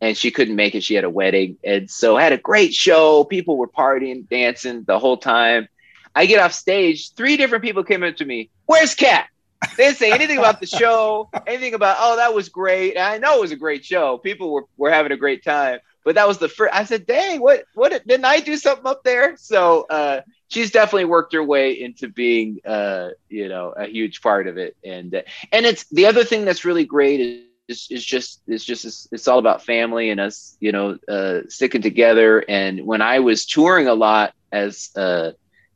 and 0.01 0.17
she 0.17 0.31
couldn't 0.31 0.57
make 0.57 0.75
it. 0.75 0.83
She 0.83 0.95
had 0.95 1.05
a 1.05 1.11
wedding, 1.11 1.59
and 1.63 1.91
so 1.91 2.17
had 2.17 2.33
a 2.33 2.39
great 2.39 2.75
show. 2.75 3.25
People 3.25 3.57
were 3.57 3.69
partying, 3.69 4.29
dancing 4.29 4.85
the 4.85 4.99
whole 4.99 5.17
time. 5.17 5.69
I 6.15 6.27
get 6.27 6.41
off 6.41 6.53
stage. 6.53 7.13
Three 7.13 7.37
different 7.37 7.65
people 7.65 7.85
came 7.85 8.03
up 8.03 8.17
to 8.17 8.25
me. 8.25 8.51
Where's 8.67 8.95
Kat? 8.95 9.29
They 9.77 9.85
didn't 9.85 9.99
say 9.99 10.11
anything 10.11 10.39
about 10.39 10.61
the 10.61 10.67
show, 10.67 11.29
anything 11.47 11.75
about, 11.75 11.99
oh, 12.01 12.17
that 12.17 12.35
was 12.35 12.49
great. 12.49 12.97
And 12.97 13.05
I 13.05 13.19
know 13.19 13.37
it 13.37 13.41
was 13.43 13.53
a 13.53 13.57
great 13.57 13.85
show. 13.85 14.17
People 14.17 14.53
were, 14.53 14.65
were 14.79 14.91
having 14.91 15.13
a 15.13 15.17
great 15.17 15.45
time. 15.45 15.81
But 16.03 16.15
that 16.15 16.27
was 16.27 16.39
the 16.39 16.49
first. 16.49 16.73
I 16.75 16.85
said, 16.85 17.07
dang, 17.07 17.43
what, 17.43 17.65
what, 17.75 17.91
didn't 18.07 18.25
I 18.25 18.41
do 18.41 18.57
something 18.57 18.87
up 18.87 19.05
there? 19.05 19.37
So 19.37 19.87
uh, 19.91 20.23
she's 20.49 20.71
definitely 20.71 21.05
worked 21.05 21.35
her 21.35 21.45
way 21.45 21.73
into 21.73 22.09
being, 22.09 22.61
uh, 22.65 23.11
you 23.29 23.51
know, 23.51 23.75
a 23.77 23.87
huge 23.87 24.23
part 24.23 24.47
of 24.47 24.57
it. 24.57 24.77
And, 24.83 25.15
uh, 25.15 25.23
and 25.53 25.67
it's 25.67 25.85
the 25.85 26.07
other 26.07 26.25
thing 26.25 26.47
that's 26.47 26.65
really 26.65 26.87
great 26.87 27.21
is, 27.21 27.45
is, 27.71 27.87
is 27.91 28.05
just 28.05 28.43
it's 28.47 28.65
just 28.65 28.85
it's, 28.85 29.09
it's, 29.13 29.29
all 29.29 29.39
about 29.39 29.65
family 29.65 30.11
and 30.11 30.21
us 30.21 30.57
you 30.61 30.73
know 30.73 30.99
uh, 31.09 31.41
sticking 31.49 31.83
together 31.83 32.45
and 32.49 32.85
when 32.85 33.01
i 33.01 33.19
was 33.19 33.47
touring 33.47 33.87
a 33.89 33.95
lot 33.95 34.35
as 34.53 34.91
uh, 34.97 35.31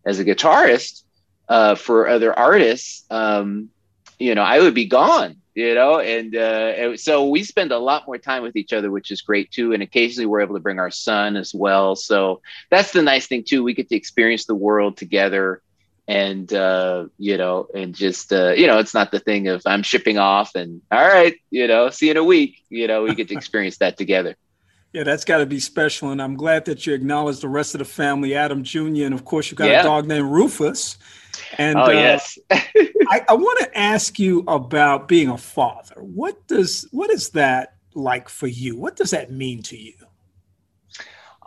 as 0.05 0.19
a 0.19 0.25
guitarist 0.25 1.05
uh, 1.49 1.75
for 1.75 2.09
other 2.09 2.37
artists 2.39 3.05
um, 3.11 3.71
you 4.19 4.35
know, 4.35 4.43
I 4.43 4.61
would 4.61 4.75
be 4.75 4.87
gone, 4.87 5.37
you 5.55 5.75
know, 5.75 5.99
and, 6.01 6.35
uh, 6.35 6.97
so 6.97 7.29
we 7.29 7.43
spend 7.43 7.73
a 7.73 7.79
lot 7.79 8.07
more 8.07 8.19
time 8.19 8.43
with 8.43 8.57
each 8.57 8.73
other, 8.73 8.91
which 8.91 9.11
is 9.11 9.23
great 9.23 9.51
too. 9.51 9.73
And 9.73 9.83
occasionally 9.83 10.27
we're 10.27 10.41
able 10.41 10.55
to 10.55 10.61
bring 10.61 10.79
our 10.79 10.91
son 10.91 11.37
as 11.37 11.55
well. 11.55 11.97
So 11.97 12.41
that's 12.71 12.93
the 12.93 13.03
nice 13.03 13.27
thing 13.27 13.45
too. 13.45 13.63
We 13.63 13.75
get 13.75 13.89
to 13.89 13.97
experience 13.97 14.47
the 14.47 14.55
world 14.55 14.97
together 14.97 15.63
and, 16.07 16.53
uh, 16.53 17.07
you 17.19 17.39
know, 17.39 17.69
and 17.75 17.95
just, 17.95 18.33
uh, 18.33 18.51
you 18.51 18.67
know, 18.67 18.79
it's 18.79 18.95
not 18.95 19.11
the 19.11 19.21
thing 19.21 19.49
of 19.49 19.63
I'm 19.65 19.83
shipping 19.83 20.19
off 20.19 20.55
and 20.55 20.83
all 20.91 21.07
right, 21.07 21.37
you 21.51 21.67
know, 21.67 21.91
see 21.91 22.07
you 22.07 22.13
in 22.13 22.17
a 22.17 22.25
week, 22.25 22.63
you 22.69 22.87
know, 22.87 23.03
we 23.03 23.15
get 23.15 23.29
to 23.29 23.35
experience 23.35 23.79
that 23.79 23.97
together. 23.97 24.37
Yeah, 24.93 25.03
that's 25.03 25.25
got 25.25 25.39
to 25.39 25.47
be 25.47 25.59
special. 25.59 26.11
And 26.11 26.23
I'm 26.23 26.37
glad 26.37 26.67
that 26.67 26.87
you 26.87 26.95
acknowledge 26.95 27.41
the 27.41 27.49
rest 27.49 27.75
of 27.75 27.81
the 27.81 27.85
family, 27.85 28.37
Adam 28.37 28.63
Jr. 28.63 29.05
And 29.05 29.13
of 29.13 29.25
course, 29.25 29.51
you've 29.51 29.59
got 29.59 29.69
yeah. 29.69 29.81
a 29.81 29.83
dog 29.83 30.07
named 30.07 30.31
Rufus. 30.31 30.99
And 31.59 31.77
oh, 31.77 31.87
uh, 31.87 31.91
yes. 31.91 32.39
I, 32.51 33.23
I 33.29 33.35
want 33.35 33.59
to 33.61 33.77
ask 33.77 34.21
you 34.21 34.45
about 34.47 35.09
being 35.09 35.29
a 35.29 35.37
father. 35.37 35.97
What 35.97 36.47
does 36.47 36.87
what 36.93 37.11
is 37.11 37.31
that 37.31 37.75
like 37.95 38.29
for 38.29 38.47
you? 38.47 38.77
What 38.77 38.95
does 38.95 39.11
that 39.11 39.33
mean 39.33 39.63
to 39.65 39.77
you? 39.77 39.95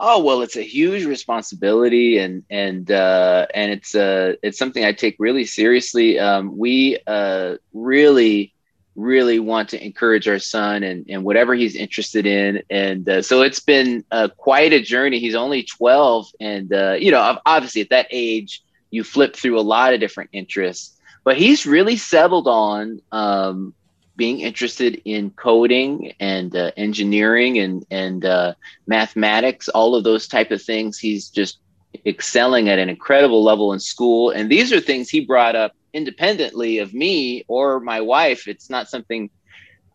Oh 0.00 0.22
well, 0.22 0.42
it's 0.42 0.56
a 0.56 0.62
huge 0.62 1.04
responsibility, 1.04 2.18
and 2.18 2.44
and 2.50 2.90
uh, 2.90 3.46
and 3.52 3.72
it's 3.72 3.94
uh, 3.94 4.34
it's 4.42 4.58
something 4.58 4.84
I 4.84 4.92
take 4.92 5.16
really 5.18 5.44
seriously. 5.44 6.18
Um, 6.18 6.56
we 6.56 6.98
uh, 7.06 7.56
really 7.72 8.54
really 8.98 9.38
want 9.38 9.68
to 9.68 9.84
encourage 9.84 10.26
our 10.26 10.40
son 10.40 10.82
and, 10.82 11.06
and 11.08 11.22
whatever 11.22 11.54
he's 11.54 11.76
interested 11.76 12.26
in. 12.26 12.60
And 12.68 13.08
uh, 13.08 13.22
so 13.22 13.42
it's 13.42 13.60
been 13.60 14.04
uh, 14.10 14.28
quite 14.36 14.72
a 14.72 14.82
journey. 14.82 15.20
He's 15.20 15.36
only 15.36 15.62
12. 15.62 16.26
And, 16.40 16.72
uh, 16.72 16.96
you 16.98 17.12
know, 17.12 17.38
obviously 17.46 17.80
at 17.80 17.90
that 17.90 18.08
age, 18.10 18.62
you 18.90 19.04
flip 19.04 19.36
through 19.36 19.58
a 19.58 19.62
lot 19.62 19.94
of 19.94 20.00
different 20.00 20.30
interests. 20.32 20.98
But 21.22 21.36
he's 21.36 21.64
really 21.64 21.96
settled 21.96 22.48
on 22.48 23.00
um, 23.12 23.72
being 24.18 24.40
interested 24.40 25.00
in 25.06 25.30
coding 25.30 26.12
and 26.20 26.54
uh, 26.54 26.72
engineering 26.76 27.58
and 27.58 27.86
and 27.90 28.26
uh, 28.26 28.52
mathematics, 28.86 29.68
all 29.70 29.94
of 29.94 30.04
those 30.04 30.28
type 30.28 30.50
of 30.50 30.60
things. 30.60 30.98
He's 30.98 31.30
just 31.30 31.60
excelling 32.04 32.68
at 32.68 32.78
an 32.78 32.90
incredible 32.90 33.42
level 33.42 33.72
in 33.72 33.80
school, 33.80 34.30
and 34.30 34.50
these 34.50 34.72
are 34.72 34.80
things 34.80 35.08
he 35.08 35.24
brought 35.24 35.56
up 35.56 35.72
independently 35.94 36.78
of 36.78 36.92
me 36.92 37.44
or 37.48 37.80
my 37.80 38.00
wife. 38.02 38.46
It's 38.46 38.68
not 38.68 38.90
something 38.90 39.30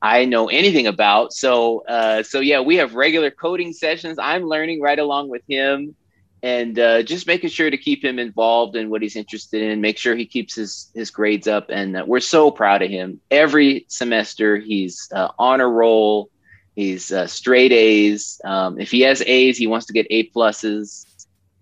I 0.01 0.25
know 0.25 0.47
anything 0.47 0.87
about. 0.87 1.33
So 1.33 1.85
uh, 1.87 2.23
so 2.23 2.39
yeah, 2.39 2.61
we 2.61 2.77
have 2.77 2.95
regular 2.95 3.29
coding 3.29 3.73
sessions. 3.73 4.17
I'm 4.17 4.45
learning 4.45 4.81
right 4.81 4.97
along 4.97 5.29
with 5.29 5.43
him 5.47 5.95
and 6.43 6.77
uh, 6.77 7.01
just 7.01 7.25
making 7.25 7.49
sure 7.49 7.69
to 7.69 7.77
keep 7.77 8.03
him 8.03 8.19
involved 8.19 8.75
in 8.75 8.89
what 8.89 9.01
he's 9.01 9.15
interested 9.15 9.61
in, 9.61 9.79
make 9.79 9.97
sure 9.97 10.13
he 10.13 10.25
keeps 10.25 10.53
his 10.53 10.91
his 10.93 11.09
grades 11.09 11.47
up, 11.47 11.67
and 11.69 11.95
uh, 11.95 12.03
we're 12.05 12.19
so 12.19 12.51
proud 12.51 12.81
of 12.81 12.89
him. 12.89 13.21
Every 13.31 13.85
semester, 13.87 14.57
he's 14.57 15.09
uh, 15.15 15.29
a 15.39 15.67
roll, 15.67 16.29
he's 16.75 17.13
uh, 17.13 17.27
straight 17.27 17.71
A's. 17.71 18.41
Um, 18.43 18.77
if 18.77 18.91
he 18.91 19.01
has 19.01 19.23
A's, 19.25 19.57
he 19.57 19.67
wants 19.67 19.85
to 19.85 19.93
get 19.93 20.05
A 20.09 20.27
pluses, 20.31 21.05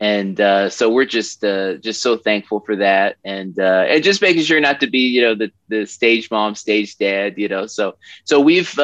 and 0.02 0.42
uh, 0.42 0.70
so 0.70 0.90
we're 0.90 1.06
just 1.06 1.46
uh, 1.46 1.76
just 1.76 2.02
so 2.02 2.18
thankful 2.18 2.60
for 2.60 2.76
that, 2.78 3.16
and 3.24 3.58
and 3.58 4.04
just 4.04 4.22
making 4.22 4.44
sure 4.44 4.60
not 4.60 4.82
to 4.82 4.88
be 4.88 5.08
you 5.08 5.22
know 5.22 5.36
the 5.36 5.52
the 5.70 5.86
stage 5.86 6.30
mom, 6.30 6.56
stage 6.56 6.98
dad, 6.98 7.36
you 7.38 7.48
know. 7.48 7.68
So 7.68 7.96
so 8.26 8.42
we've 8.42 8.78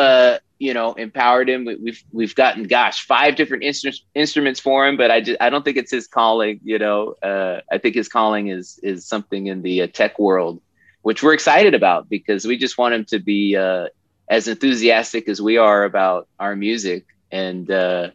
you 0.59 0.73
know, 0.73 0.93
empowered 0.93 1.49
him. 1.49 1.65
We, 1.65 1.75
we've 1.75 2.03
we've 2.11 2.35
gotten, 2.35 2.63
gosh, 2.63 3.05
five 3.05 3.35
different 3.35 3.63
instru- 3.63 3.99
instruments 4.15 4.59
for 4.59 4.87
him, 4.87 4.97
but 4.97 5.11
I 5.11 5.21
just 5.21 5.39
I 5.41 5.49
don't 5.49 5.63
think 5.63 5.77
it's 5.77 5.91
his 5.91 6.07
calling. 6.07 6.59
You 6.63 6.79
know, 6.79 7.15
uh, 7.21 7.61
I 7.71 7.77
think 7.77 7.95
his 7.95 8.09
calling 8.09 8.47
is 8.47 8.79
is 8.81 9.05
something 9.05 9.47
in 9.47 9.61
the 9.61 9.83
uh, 9.83 9.87
tech 9.87 10.17
world, 10.19 10.61
which 11.01 11.21
we're 11.21 11.33
excited 11.33 11.73
about 11.73 12.09
because 12.09 12.45
we 12.45 12.57
just 12.57 12.77
want 12.77 12.95
him 12.95 13.05
to 13.05 13.19
be 13.19 13.55
uh, 13.55 13.87
as 14.29 14.47
enthusiastic 14.47 15.29
as 15.29 15.41
we 15.41 15.57
are 15.57 15.83
about 15.83 16.27
our 16.39 16.55
music, 16.55 17.05
and 17.31 17.69
uh, 17.69 18.09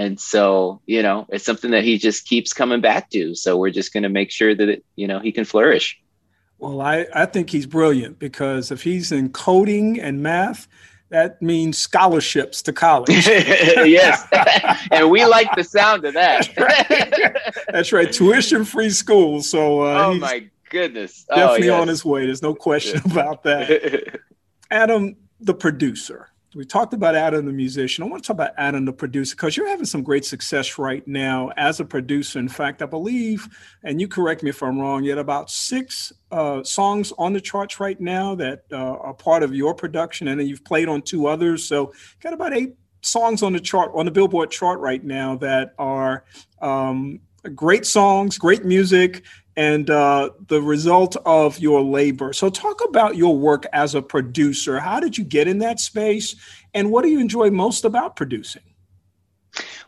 and 0.00 0.18
so 0.18 0.80
you 0.86 1.02
know, 1.02 1.26
it's 1.28 1.44
something 1.44 1.70
that 1.72 1.84
he 1.84 1.98
just 1.98 2.26
keeps 2.26 2.52
coming 2.52 2.80
back 2.80 3.10
to. 3.10 3.34
So 3.34 3.56
we're 3.56 3.70
just 3.70 3.92
going 3.92 4.02
to 4.04 4.08
make 4.08 4.30
sure 4.30 4.54
that 4.54 4.68
it, 4.68 4.84
you 4.96 5.06
know 5.06 5.20
he 5.20 5.30
can 5.30 5.44
flourish. 5.44 6.00
Well, 6.58 6.80
I, 6.80 7.06
I 7.14 7.26
think 7.26 7.50
he's 7.50 7.66
brilliant 7.66 8.18
because 8.18 8.70
if 8.70 8.82
he's 8.82 9.12
in 9.12 9.30
coding 9.30 9.98
and 9.98 10.22
math, 10.22 10.68
that 11.08 11.40
means 11.40 11.78
scholarships 11.78 12.62
to 12.62 12.72
college. 12.72 13.08
yes. 13.26 14.26
and 14.90 15.10
we 15.10 15.24
like 15.24 15.48
the 15.56 15.64
sound 15.64 16.04
of 16.04 16.14
that. 16.14 16.50
That's 16.54 16.90
right. 16.90 17.36
That's 17.68 17.92
right. 17.92 18.12
Tuition 18.12 18.64
free 18.64 18.90
school. 18.90 19.42
So, 19.42 19.82
uh, 19.82 20.06
oh 20.06 20.14
my 20.14 20.50
goodness. 20.68 21.26
Oh, 21.30 21.36
definitely 21.36 21.70
oh, 21.70 21.74
yes. 21.74 21.80
on 21.80 21.88
his 21.88 22.04
way. 22.04 22.26
There's 22.26 22.42
no 22.42 22.54
question 22.54 23.00
about 23.10 23.42
that. 23.44 24.20
Adam, 24.70 25.16
the 25.40 25.54
producer, 25.54 26.28
we 26.54 26.64
talked 26.64 26.92
about 26.92 27.14
Adam 27.14 27.46
the 27.46 27.52
musician. 27.52 28.02
I 28.02 28.08
want 28.08 28.24
to 28.24 28.26
talk 28.26 28.34
about 28.34 28.54
Adam 28.56 28.84
the 28.84 28.92
producer 28.92 29.36
because 29.36 29.56
you're 29.56 29.68
having 29.68 29.86
some 29.86 30.02
great 30.02 30.24
success 30.24 30.78
right 30.78 31.06
now 31.06 31.50
as 31.56 31.78
a 31.78 31.84
producer. 31.84 32.40
In 32.40 32.48
fact, 32.48 32.82
I 32.82 32.86
believe, 32.86 33.48
and 33.84 34.00
you 34.00 34.08
correct 34.08 34.42
me 34.42 34.50
if 34.50 34.62
I'm 34.62 34.78
wrong, 34.78 35.04
yet 35.04 35.18
about 35.18 35.48
six 35.48 36.12
uh, 36.32 36.64
songs 36.64 37.12
on 37.18 37.32
the 37.32 37.40
charts 37.40 37.78
right 37.78 38.00
now 38.00 38.34
that 38.34 38.64
uh, 38.72 38.76
are 38.76 39.14
part 39.14 39.44
of 39.44 39.54
your 39.54 39.74
production, 39.74 40.26
and 40.26 40.40
then 40.40 40.48
you've 40.48 40.64
played 40.64 40.88
on 40.88 41.02
two 41.02 41.26
others. 41.26 41.64
So, 41.64 41.92
got 42.20 42.32
about 42.32 42.52
eight 42.52 42.74
songs 43.02 43.42
on 43.42 43.52
the 43.52 43.60
chart 43.60 43.92
on 43.94 44.04
the 44.04 44.10
Billboard 44.10 44.50
chart 44.50 44.80
right 44.80 45.04
now 45.04 45.36
that 45.36 45.74
are 45.78 46.24
um, 46.60 47.20
great 47.54 47.86
songs, 47.86 48.38
great 48.38 48.64
music, 48.64 49.22
and 49.60 49.90
uh, 49.90 50.30
the 50.48 50.62
result 50.62 51.18
of 51.26 51.58
your 51.58 51.82
labor. 51.82 52.32
So, 52.32 52.48
talk 52.48 52.82
about 52.82 53.16
your 53.16 53.36
work 53.36 53.66
as 53.74 53.94
a 53.94 54.00
producer. 54.00 54.80
How 54.80 55.00
did 55.00 55.18
you 55.18 55.24
get 55.24 55.48
in 55.48 55.58
that 55.58 55.78
space, 55.78 56.34
and 56.72 56.90
what 56.90 57.02
do 57.02 57.10
you 57.10 57.20
enjoy 57.20 57.50
most 57.50 57.84
about 57.84 58.16
producing? 58.16 58.62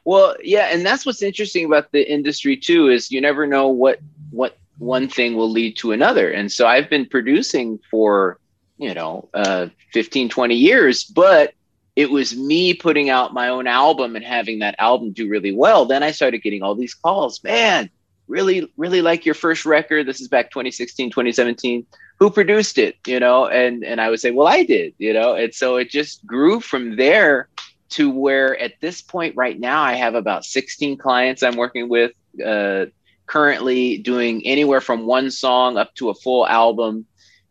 Well, 0.04 0.36
yeah, 0.42 0.68
and 0.70 0.84
that's 0.84 1.06
what's 1.06 1.22
interesting 1.22 1.64
about 1.64 1.90
the 1.90 2.12
industry 2.12 2.54
too 2.54 2.88
is 2.88 3.10
you 3.10 3.22
never 3.22 3.46
know 3.46 3.68
what 3.68 3.98
what 4.30 4.58
one 4.76 5.08
thing 5.08 5.36
will 5.36 5.50
lead 5.50 5.78
to 5.78 5.92
another. 5.92 6.30
And 6.30 6.52
so 6.52 6.66
I've 6.66 6.90
been 6.90 7.06
producing 7.06 7.78
for, 7.90 8.38
you 8.76 8.92
know, 8.92 9.28
uh, 9.32 9.68
15, 9.92 10.28
20 10.28 10.54
years, 10.54 11.04
but 11.04 11.54
it 11.94 12.10
was 12.10 12.36
me 12.36 12.74
putting 12.74 13.08
out 13.08 13.32
my 13.32 13.48
own 13.48 13.66
album 13.66 14.16
and 14.16 14.24
having 14.24 14.58
that 14.58 14.74
album 14.78 15.12
do 15.12 15.28
really 15.28 15.52
well. 15.52 15.86
Then 15.86 16.02
I 16.02 16.10
started 16.10 16.42
getting 16.42 16.62
all 16.62 16.74
these 16.74 16.94
calls, 16.94 17.42
man, 17.44 17.90
really, 18.32 18.72
really 18.78 19.02
like 19.02 19.26
your 19.26 19.34
first 19.34 19.66
record. 19.66 20.06
This 20.06 20.22
is 20.22 20.26
back 20.26 20.50
2016, 20.50 21.10
2017. 21.10 21.86
Who 22.18 22.30
produced 22.30 22.78
it? 22.78 22.96
You 23.06 23.20
know, 23.20 23.46
and 23.46 23.84
and 23.84 24.00
I 24.00 24.08
would 24.08 24.20
say, 24.20 24.30
well, 24.30 24.48
I 24.48 24.64
did. 24.64 24.94
You 24.98 25.12
know, 25.12 25.34
and 25.34 25.54
so 25.54 25.76
it 25.76 25.90
just 25.90 26.26
grew 26.26 26.58
from 26.58 26.96
there 26.96 27.48
to 27.90 28.10
where 28.10 28.58
at 28.58 28.72
this 28.80 29.02
point 29.02 29.36
right 29.36 29.60
now 29.60 29.82
I 29.82 29.94
have 29.94 30.14
about 30.14 30.46
16 30.46 30.96
clients 30.96 31.42
I'm 31.42 31.56
working 31.56 31.88
with. 31.88 32.12
Uh, 32.44 32.86
currently 33.26 33.98
doing 33.98 34.44
anywhere 34.44 34.80
from 34.80 35.06
one 35.06 35.30
song 35.30 35.76
up 35.76 35.94
to 35.94 36.10
a 36.10 36.14
full 36.14 36.46
album 36.46 37.06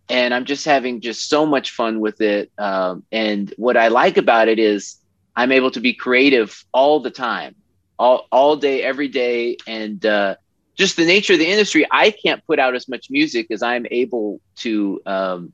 and 0.10 0.34
i'm 0.34 0.44
just 0.46 0.65
having 0.65 1.00
just 1.00 1.30
so 1.30 1.46
much 1.46 1.72
fun 1.72 2.02
with 2.02 2.20
it 2.22 2.52
um, 2.58 3.04
and 3.12 3.54
what 3.58 3.78
i 3.78 3.88
like 3.88 4.17
about 4.17 4.50
it 4.50 4.60
is 4.60 4.98
i'm 5.36 5.52
able 5.52 5.72
to 5.72 5.80
be 5.80 5.94
creative 5.94 6.65
all 6.74 7.00
the 7.00 7.10
time 7.10 7.56
all, 7.98 8.28
all 8.32 8.58
day 8.58 8.84
every 8.84 9.08
day 9.08 9.58
and 9.65 10.06
uh, 10.06 10.36
just 10.76 10.96
the 10.96 11.06
nature 11.06 11.34
of 11.34 11.40
the 11.40 11.48
industry, 11.48 11.86
I 11.92 12.12
can't 12.12 12.46
put 12.46 12.60
out 12.60 12.76
as 12.76 12.88
much 12.88 13.10
music 13.10 13.48
as 13.52 13.62
I'm 13.62 13.86
able 13.92 14.40
to 14.58 15.02
um, 15.06 15.54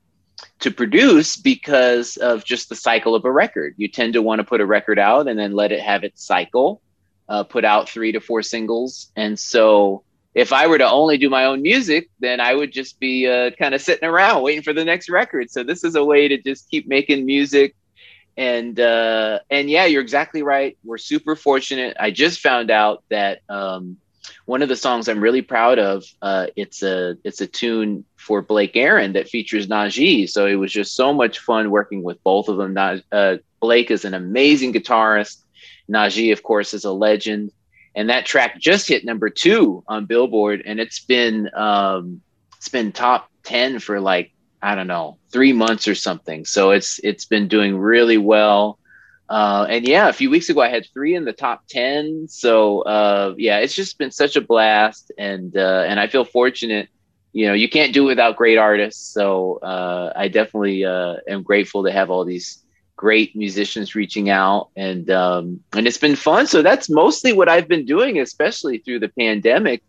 to 0.59 0.71
produce 0.71 1.35
because 1.35 2.17
of 2.17 2.43
just 2.45 2.69
the 2.69 2.75
cycle 2.75 3.15
of 3.15 3.25
a 3.25 3.31
record. 3.31 3.75
You 3.77 3.87
tend 3.87 4.13
to 4.13 4.21
want 4.21 4.39
to 4.39 4.43
put 4.43 4.61
a 4.61 4.65
record 4.65 4.99
out 4.99 5.27
and 5.27 5.37
then 5.37 5.53
let 5.53 5.71
it 5.71 5.79
have 5.81 6.03
its 6.03 6.23
cycle, 6.23 6.81
uh, 7.27 7.43
put 7.43 7.65
out 7.65 7.89
three 7.89 8.11
to 8.11 8.19
four 8.19 8.41
singles, 8.41 9.11
and 9.15 9.37
so 9.39 10.03
if 10.37 10.53
I 10.53 10.67
were 10.67 10.77
to 10.77 10.87
only 10.87 11.17
do 11.17 11.31
my 11.31 11.45
own 11.45 11.63
music, 11.63 12.11
then 12.19 12.39
I 12.39 12.53
would 12.53 12.71
just 12.71 12.99
be 12.99 13.25
uh, 13.25 13.49
kind 13.57 13.73
of 13.73 13.81
sitting 13.81 14.07
around 14.07 14.43
waiting 14.43 14.61
for 14.61 14.71
the 14.71 14.85
next 14.85 15.09
record. 15.09 15.49
So 15.49 15.63
this 15.63 15.83
is 15.83 15.95
a 15.95 16.05
way 16.05 16.27
to 16.27 16.37
just 16.37 16.69
keep 16.69 16.87
making 16.87 17.25
music. 17.25 17.75
And 18.37 18.79
uh, 18.79 19.39
and 19.49 19.67
yeah, 19.67 19.85
you're 19.85 20.03
exactly 20.03 20.43
right. 20.43 20.77
We're 20.83 20.99
super 20.99 21.35
fortunate. 21.35 21.97
I 21.99 22.11
just 22.11 22.39
found 22.39 22.69
out 22.69 23.03
that 23.09 23.39
um, 23.49 23.97
one 24.47 24.63
of 24.63 24.69
the 24.69 24.75
songs 24.75 25.07
I'm 25.07 25.21
really 25.21 25.43
proud 25.43 25.77
of, 25.77 26.03
uh, 26.21 26.47
it's 26.55 26.81
a 26.81 27.17
it's 27.23 27.41
a 27.41 27.47
tune 27.47 28.03
for 28.15 28.41
Blake 28.41 28.75
Aaron 28.75 29.13
that 29.13 29.29
features 29.29 29.67
Najee. 29.67 30.27
So 30.27 30.47
it 30.47 30.55
was 30.55 30.71
just 30.71 30.95
so 30.95 31.13
much 31.13 31.39
fun 31.39 31.69
working 31.69 32.01
with 32.01 32.23
both 32.23 32.49
of 32.49 32.57
them. 32.57 32.75
Uh, 33.11 33.37
Blake 33.59 33.91
is 33.91 34.05
an 34.05 34.15
amazing 34.15 34.73
guitarist. 34.73 35.43
Najee, 35.87 36.33
of 36.33 36.41
course, 36.43 36.73
is 36.73 36.85
a 36.85 36.91
legend 36.91 37.51
and 37.97 38.11
that 38.11 38.27
track 38.27 38.59
just 38.59 38.87
hit 38.87 39.03
number 39.03 39.27
two 39.27 39.83
on 39.87 40.05
Billboard, 40.05 40.61
and 40.63 40.79
it's 40.79 40.99
been 40.99 41.49
um, 41.55 42.21
it's 42.55 42.69
been 42.69 42.91
top 42.91 43.27
ten 43.43 43.79
for 43.79 43.99
like 43.99 44.31
I 44.61 44.75
don't 44.75 44.85
know 44.85 45.17
three 45.31 45.51
months 45.51 45.87
or 45.87 45.95
something. 45.95 46.45
So 46.45 46.69
it's 46.69 46.99
it's 47.03 47.25
been 47.25 47.47
doing 47.47 47.75
really 47.75 48.19
well. 48.19 48.77
Uh, 49.29 49.65
and 49.69 49.87
yeah, 49.87 50.07
a 50.07 50.13
few 50.13 50.29
weeks 50.29 50.49
ago 50.49 50.61
I 50.61 50.69
had 50.69 50.85
three 50.93 51.15
in 51.15 51.25
the 51.25 51.33
top 51.33 51.67
ten. 51.67 52.27
So 52.29 52.81
uh, 52.81 53.35
yeah, 53.37 53.59
it's 53.59 53.75
just 53.75 53.97
been 53.97 54.11
such 54.11 54.35
a 54.35 54.41
blast, 54.41 55.11
and 55.17 55.55
uh, 55.57 55.83
and 55.87 55.99
I 55.99 56.07
feel 56.07 56.25
fortunate. 56.25 56.89
You 57.33 57.47
know, 57.47 57.53
you 57.53 57.69
can't 57.69 57.93
do 57.93 58.03
it 58.03 58.07
without 58.07 58.35
great 58.37 58.57
artists. 58.57 59.13
So 59.13 59.57
uh, 59.57 60.13
I 60.15 60.27
definitely 60.27 60.85
uh, 60.85 61.15
am 61.27 61.43
grateful 61.43 61.83
to 61.83 61.91
have 61.91 62.09
all 62.09 62.25
these 62.25 62.63
great 62.97 63.35
musicians 63.35 63.93
reaching 63.93 64.29
out 64.29 64.69
and 64.75 65.09
um, 65.11 65.63
and 65.73 65.85
it's 65.85 65.99
been 65.99 66.15
fun 66.15 66.47
so 66.47 66.63
that's 66.63 66.89
mostly 66.89 67.31
what 67.31 67.47
i've 67.47 67.67
been 67.67 67.85
doing 67.85 68.19
especially 68.19 68.79
through 68.79 68.99
the 68.99 69.07
pandemic 69.09 69.83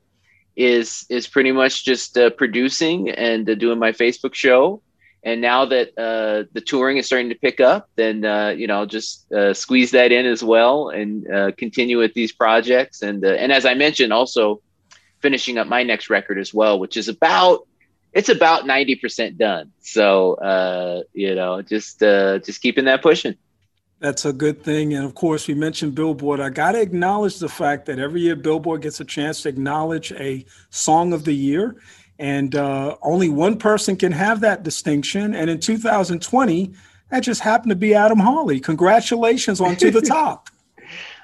is 0.57 1.07
is 1.09 1.27
pretty 1.27 1.51
much 1.51 1.87
just 1.87 2.19
uh, 2.19 2.29
producing 2.29 3.09
and 3.09 3.47
doing 3.59 3.79
my 3.79 3.93
facebook 3.93 4.35
show 4.35 4.83
and 5.25 5.41
now 5.41 5.65
that 5.65 5.89
uh, 5.99 6.45
the 6.53 6.61
touring 6.61 6.97
is 6.97 7.07
starting 7.07 7.29
to 7.29 7.35
pick 7.35 7.61
up 7.61 7.89
then 7.97 8.25
uh, 8.25 8.49
you 8.51 8.67
know 8.67 8.87
just 8.87 9.31
uh, 9.33 9.53
squeeze 9.53 9.91
that 9.91 10.13
in 10.13 10.27
as 10.27 10.43
well 10.43 10.89
and 10.91 11.31
uh, 11.31 11.51
continue 11.57 11.99
with 11.99 12.15
these 12.15 12.33
projects 12.33 13.03
and 13.03 13.25
and 13.25 13.53
as 13.53 13.65
i 13.65 13.75
mentioned 13.75 14.13
also 14.13 14.61
finishing 15.21 15.59
up 15.59 15.67
my 15.67 15.83
next 15.83 16.11
record 16.11 16.39
as 16.39 16.55
well 16.55 16.79
which 16.79 16.97
is 16.97 17.09
about 17.09 17.67
it's 18.13 18.29
about 18.29 18.65
90% 18.65 19.37
done. 19.37 19.73
So, 19.81 20.35
uh, 20.35 21.03
you 21.13 21.35
know, 21.35 21.63
just, 21.63 22.03
uh, 22.03 22.39
just 22.39 22.61
keeping 22.61 22.87
that 22.87 23.03
pushing. 23.03 23.37
That's 24.01 24.25
a 24.25 24.33
good 24.33 24.63
thing. 24.63 24.95
And 24.95 25.05
of 25.05 25.15
course, 25.15 25.49
we 25.49 25.55
mentioned 25.55 25.95
Billboard. 25.95 26.41
I 26.41 26.51
got 26.51 26.73
to 26.73 26.81
acknowledge 26.81 27.39
the 27.39 27.49
fact 27.49 27.87
that 27.87 27.99
every 27.99 28.21
year 28.21 28.37
Billboard 28.37 28.83
gets 28.83 29.01
a 29.01 29.05
chance 29.05 29.43
to 29.43 29.49
acknowledge 29.49 30.13
a 30.13 30.45
song 30.71 31.13
of 31.13 31.25
the 31.25 31.33
year. 31.33 31.77
And 32.19 32.55
uh, 32.55 32.97
only 33.03 33.29
one 33.29 33.59
person 33.59 33.97
can 33.97 34.13
have 34.13 34.41
that 34.41 34.63
distinction. 34.63 35.35
And 35.35 35.49
in 35.49 35.61
2020, 35.61 36.73
that 37.11 37.21
just 37.21 37.41
happened 37.41 37.71
to 37.71 37.77
be 37.77 37.95
Adam 37.95 38.19
Hawley. 38.19 38.61
Congratulations 38.61 39.61
on 39.61 39.77
To 39.77 39.91
the 39.91 40.01
Top. 40.09 40.51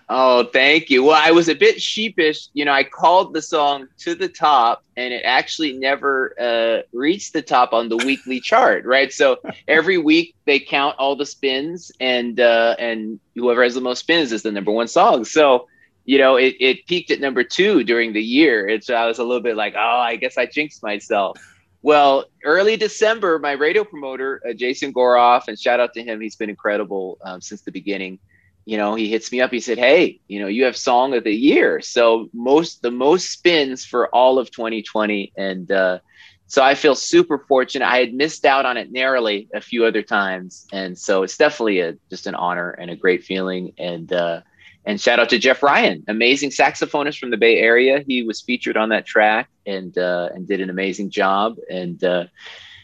Oh, 0.09 0.45
thank 0.45 0.91
you. 0.91 1.03
Well, 1.03 1.21
I 1.21 1.31
was 1.31 1.49
a 1.49 1.55
bit 1.55 1.81
sheepish. 1.81 2.49
You 2.53 2.67
know, 2.67 2.73
I 2.73 2.85
called 2.85 3.33
the 3.33 3.41
song 3.41 3.89
to 3.99 4.15
the 4.15 4.29
top 4.29 4.85
and 4.97 5.15
it 5.15 5.23
actually 5.25 5.73
never 5.73 6.35
uh, 6.39 6.83
reached 6.93 7.33
the 7.33 7.41
top 7.41 7.73
on 7.73 7.89
the 7.89 7.97
weekly 7.97 8.39
chart, 8.39 8.85
right? 8.85 9.11
So 9.11 9.39
every 9.67 9.97
week 9.97 10.35
they 10.45 10.61
count 10.61 10.97
all 10.99 11.17
the 11.17 11.25
spins 11.25 11.91
and 12.01 12.39
uh, 12.39 12.77
and 12.79 13.19
whoever 13.35 13.63
has 13.63 13.75
the 13.75 13.81
most 13.81 14.01
spins 14.01 14.31
is 14.31 14.43
the 14.43 14.53
number 14.53 14.73
one 14.73 14.89
song. 14.89 15.25
So, 15.25 15.69
you 16.05 16.19
know, 16.19 16.37
it, 16.37 16.55
it 16.61 16.87
peaked 16.87 17.11
at 17.11 17.21
number 17.21 17.45
two 17.45 17.85
during 17.85 18.13
the 18.13 18.23
year. 18.23 18.69
And 18.69 18.83
so 18.83 18.95
I 18.95 19.07
was 19.07 19.19
a 19.19 19.25
little 19.25 19.43
bit 19.43 19.57
like, 19.57 19.75
oh, 19.77 19.99
I 19.99 20.17
guess 20.17 20.37
I 20.37 20.47
jinxed 20.47 20.83
myself. 20.83 21.39
Well, 21.83 22.25
early 22.45 22.77
December, 22.77 23.39
my 23.39 23.53
radio 23.53 23.85
promoter, 23.85 24.41
uh, 24.49 24.55
Jason 24.55 24.93
Gorov, 24.93 25.49
and 25.49 25.59
shout 25.59 25.81
out 25.81 25.93
to 25.95 26.03
him, 26.03 26.21
he's 26.21 26.37
been 26.37 26.51
incredible 26.51 27.19
um, 27.25 27.41
since 27.41 27.63
the 27.63 27.73
beginning 27.73 28.19
you 28.65 28.79
know, 28.79 28.95
he 28.95 29.09
hits 29.09 29.31
me 29.31 29.41
up. 29.41 29.51
He 29.51 29.61
said, 29.61 29.79
"Hey, 29.79 30.21
you 30.27 30.41
know, 30.41 30.47
you 30.47 30.65
have 30.65 30.77
song 30.77 31.15
of 31.15 31.25
the 31.25 31.35
year." 31.35 31.81
So 31.81 32.29
most 32.33 32.83
the 32.83 32.91
most 32.91 33.31
spins 33.31 33.85
for 33.85 34.09
all 34.15 34.39
of 34.39 34.51
2020, 34.51 35.33
and 35.37 35.71
uh, 35.71 35.99
so 36.47 36.63
I 36.63 36.75
feel 36.75 36.95
super 36.95 37.39
fortunate. 37.39 37.87
I 37.87 37.99
had 37.99 38.15
missed 38.15 38.45
out 38.45 38.65
on 38.65 38.77
it 38.77 38.91
narrowly 38.91 39.49
a 39.55 39.61
few 39.61 39.85
other 39.85 40.03
times, 40.03 40.67
and 40.73 40.99
so 40.99 41.23
it's 41.23 41.37
definitely 41.37 41.81
a 41.81 41.97
just 42.09 42.27
an 42.27 42.35
honor 42.35 42.71
and 42.71 42.91
a 42.91 42.97
great 42.97 43.25
feeling. 43.25 43.73
And 43.77 44.11
uh, 44.13 44.41
and 44.87 45.01
shout 45.01 45.19
out 45.19 45.31
to 45.31 45.39
Jeff 45.39 45.63
Ryan, 45.63 46.05
amazing 46.09 46.51
saxophonist 46.51 47.19
from 47.19 47.31
the 47.31 47.37
Bay 47.37 47.59
Area. 47.59 48.05
He 48.07 48.23
was 48.23 48.41
featured 48.41 48.77
on 48.77 48.91
that 48.91 49.07
track 49.07 49.49
and 49.67 49.97
uh, 49.97 50.29
and 50.35 50.47
did 50.47 50.61
an 50.61 50.71
amazing 50.71 51.11
job. 51.11 51.57
And 51.71 52.03
uh, 52.05 52.27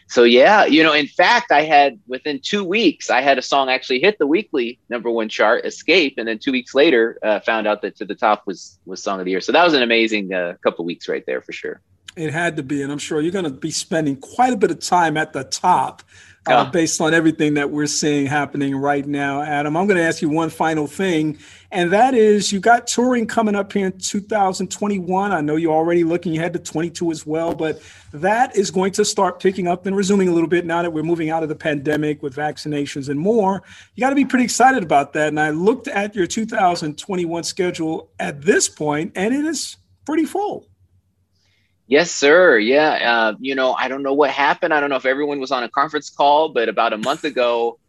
so 0.07 0.23
yeah, 0.23 0.65
you 0.65 0.83
know, 0.83 0.93
in 0.93 1.07
fact, 1.07 1.51
I 1.51 1.63
had 1.63 1.99
within 2.07 2.39
two 2.43 2.63
weeks, 2.63 3.09
I 3.09 3.21
had 3.21 3.37
a 3.37 3.41
song 3.41 3.69
actually 3.69 4.01
hit 4.01 4.17
the 4.17 4.27
weekly 4.27 4.79
number 4.89 5.09
one 5.11 5.29
chart, 5.29 5.65
"Escape," 5.65 6.15
and 6.17 6.27
then 6.27 6.39
two 6.39 6.51
weeks 6.51 6.73
later, 6.73 7.19
uh, 7.23 7.39
found 7.41 7.67
out 7.67 7.81
that 7.83 7.95
"To 7.97 8.05
the 8.05 8.15
Top" 8.15 8.47
was 8.47 8.79
was 8.85 9.01
song 9.01 9.19
of 9.19 9.25
the 9.25 9.31
year. 9.31 9.41
So 9.41 9.51
that 9.51 9.63
was 9.63 9.73
an 9.73 9.83
amazing 9.83 10.33
uh, 10.33 10.55
couple 10.63 10.83
weeks 10.85 11.07
right 11.07 11.23
there 11.25 11.41
for 11.41 11.53
sure. 11.53 11.81
It 12.17 12.33
had 12.33 12.57
to 12.57 12.63
be, 12.63 12.81
and 12.81 12.91
I'm 12.91 12.97
sure 12.97 13.21
you're 13.21 13.31
going 13.31 13.45
to 13.45 13.51
be 13.51 13.71
spending 13.71 14.17
quite 14.17 14.51
a 14.51 14.57
bit 14.57 14.69
of 14.69 14.81
time 14.81 15.15
at 15.15 15.31
the 15.31 15.45
top 15.45 16.03
uh, 16.47 16.69
based 16.71 16.99
on 17.01 17.13
everything 17.13 17.53
that 17.53 17.69
we're 17.69 17.85
seeing 17.85 18.25
happening 18.25 18.75
right 18.75 19.05
now. 19.05 19.41
Adam, 19.41 19.77
I'm 19.77 19.85
going 19.85 19.97
to 19.97 20.03
ask 20.03 20.21
you 20.21 20.29
one 20.29 20.49
final 20.49 20.87
thing, 20.87 21.37
and 21.71 21.91
that 21.91 22.15
is 22.15 22.51
you 22.51 22.59
got 22.59 22.87
touring 22.87 23.27
coming 23.27 23.55
up 23.55 23.71
here 23.71 23.85
in 23.85 23.97
2021. 23.99 25.31
I 25.31 25.41
know 25.41 25.55
you're 25.55 25.73
already 25.73 26.03
looking 26.03 26.35
ahead 26.37 26.53
to 26.53 26.59
22 26.59 27.11
as 27.11 27.27
well, 27.27 27.53
but 27.53 27.81
that 28.11 28.55
is 28.55 28.71
going 28.71 28.91
to 28.93 29.05
start 29.05 29.39
picking 29.39 29.67
up 29.67 29.85
and 29.85 29.95
resuming 29.95 30.29
a 30.29 30.33
little 30.33 30.49
bit 30.49 30.65
now 30.65 30.81
that 30.81 30.91
we're 30.91 31.03
moving 31.03 31.29
out 31.29 31.43
of 31.43 31.49
the 31.49 31.55
pandemic 31.55 32.23
with 32.23 32.35
vaccinations 32.35 33.07
and 33.07 33.19
more. 33.19 33.61
You 33.95 34.01
got 34.01 34.09
to 34.09 34.15
be 34.15 34.25
pretty 34.25 34.45
excited 34.45 34.81
about 34.81 35.13
that. 35.13 35.27
And 35.27 35.39
I 35.39 35.51
looked 35.51 35.87
at 35.87 36.15
your 36.15 36.25
2021 36.25 37.43
schedule 37.43 38.09
at 38.19 38.41
this 38.41 38.67
point, 38.67 39.11
and 39.15 39.33
it 39.33 39.45
is 39.45 39.77
pretty 40.05 40.25
full. 40.25 40.70
Yes, 41.91 42.09
sir. 42.09 42.57
Yeah. 42.57 42.91
Uh, 43.13 43.35
you 43.41 43.53
know, 43.53 43.73
I 43.73 43.89
don't 43.89 44.01
know 44.01 44.13
what 44.13 44.29
happened. 44.29 44.73
I 44.73 44.79
don't 44.79 44.89
know 44.89 44.95
if 44.95 45.05
everyone 45.05 45.41
was 45.41 45.51
on 45.51 45.63
a 45.63 45.67
conference 45.67 46.09
call, 46.09 46.47
but 46.47 46.69
about 46.69 46.93
a 46.93 46.97
month 46.97 47.25
ago, 47.25 47.79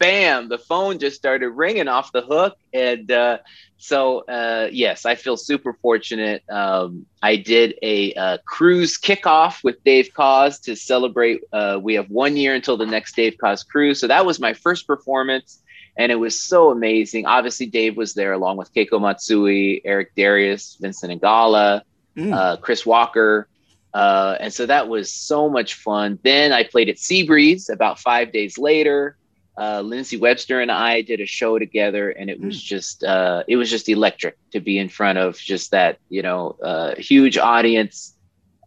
bam, 0.00 0.48
the 0.48 0.58
phone 0.58 0.98
just 0.98 1.14
started 1.14 1.48
ringing 1.50 1.86
off 1.86 2.10
the 2.10 2.22
hook. 2.22 2.56
And 2.74 3.08
uh, 3.12 3.38
so, 3.78 4.24
uh, 4.24 4.68
yes, 4.72 5.06
I 5.06 5.14
feel 5.14 5.36
super 5.36 5.74
fortunate. 5.74 6.42
Um, 6.50 7.06
I 7.22 7.36
did 7.36 7.78
a, 7.82 8.12
a, 8.14 8.38
cruise 8.44 8.98
kickoff 8.98 9.62
with 9.62 9.76
Dave 9.84 10.08
Koz 10.12 10.60
to 10.62 10.74
celebrate. 10.74 11.42
Uh, 11.52 11.78
we 11.80 11.94
have 11.94 12.10
one 12.10 12.36
year 12.36 12.56
until 12.56 12.76
the 12.76 12.84
next 12.84 13.14
Dave 13.14 13.36
Koz 13.40 13.64
cruise. 13.64 14.00
So 14.00 14.08
that 14.08 14.26
was 14.26 14.40
my 14.40 14.54
first 14.54 14.88
performance. 14.88 15.62
And 15.96 16.10
it 16.10 16.16
was 16.16 16.42
so 16.42 16.72
amazing. 16.72 17.26
Obviously, 17.26 17.66
Dave 17.66 17.96
was 17.96 18.14
there 18.14 18.32
along 18.32 18.56
with 18.56 18.74
Keiko 18.74 19.00
Matsui, 19.00 19.82
Eric 19.84 20.16
Darius, 20.16 20.78
Vincent 20.80 21.12
Ingala, 21.12 21.82
mm. 22.16 22.34
Uh, 22.34 22.56
Chris 22.56 22.84
Walker. 22.84 23.46
Uh, 23.94 24.36
and 24.40 24.52
so 24.52 24.66
that 24.66 24.88
was 24.88 25.12
so 25.12 25.48
much 25.48 25.74
fun. 25.74 26.18
Then 26.22 26.52
I 26.52 26.64
played 26.64 26.88
at 26.88 26.96
Seabreeze 26.96 27.70
about 27.70 27.98
five 27.98 28.32
days 28.32 28.58
later. 28.58 29.16
Uh, 29.58 29.82
Lindsey 29.82 30.16
Webster 30.16 30.60
and 30.60 30.72
I 30.72 31.02
did 31.02 31.20
a 31.20 31.26
show 31.26 31.58
together, 31.58 32.10
and 32.10 32.30
it 32.30 32.40
was 32.40 32.56
mm. 32.56 32.64
just 32.64 33.04
uh, 33.04 33.44
it 33.46 33.56
was 33.56 33.68
just 33.68 33.88
electric 33.88 34.38
to 34.52 34.60
be 34.60 34.78
in 34.78 34.88
front 34.88 35.18
of 35.18 35.36
just 35.36 35.72
that 35.72 35.98
you 36.08 36.22
know 36.22 36.56
uh, 36.62 36.94
huge 36.96 37.36
audience. 37.36 38.14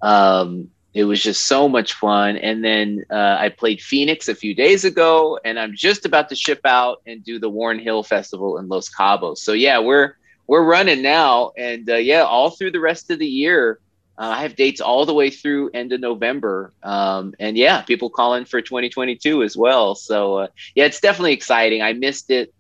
Um, 0.04 0.70
it 0.94 1.04
was 1.04 1.22
just 1.22 1.48
so 1.48 1.68
much 1.68 1.94
fun. 1.94 2.38
And 2.38 2.64
then 2.64 3.04
uh, 3.12 3.38
I 3.38 3.50
played 3.50 3.82
Phoenix 3.82 4.30
a 4.30 4.36
few 4.36 4.56
days 4.56 4.86
ago, 4.86 5.38
and 5.44 5.60
I'm 5.60 5.76
just 5.76 6.06
about 6.06 6.30
to 6.30 6.36
ship 6.36 6.62
out 6.64 7.02
and 7.06 7.24
do 7.24 7.38
the 7.38 7.50
Warren 7.50 7.80
Hill 7.80 8.02
Festival 8.02 8.58
in 8.60 8.70
Los 8.70 8.90
Cabos. 8.90 9.40
So 9.40 9.52
yeah, 9.52 9.80
we're 9.80 10.14
we're 10.48 10.64
running 10.64 11.02
now, 11.02 11.52
and 11.58 11.90
uh, 11.90 11.96
yeah, 11.96 12.22
all 12.22 12.52
through 12.52 12.72
the 12.72 12.80
rest 12.80 13.10
of 13.10 13.18
the 13.18 13.28
year 13.28 13.80
uh, 14.18 14.34
I 14.38 14.42
have 14.44 14.56
dates 14.56 14.82
all 14.82 15.06
the 15.06 15.14
way 15.14 15.30
through 15.30 15.72
end 15.74 15.92
of 15.92 16.00
November. 16.00 16.74
Um, 16.84 17.34
and 17.40 17.58
yeah, 17.58 17.82
people 17.82 18.10
calling 18.10 18.46
for 18.46 18.62
2022 18.62 19.44
as 19.44 19.58
well. 19.58 19.96
So 19.96 20.38
uh, 20.38 20.48
yeah, 20.74 20.86
it's 20.86 21.00
definitely 21.00 21.34
exciting. 21.34 21.82
I 21.82 21.94
missed 21.94 22.30
it. 22.30 22.54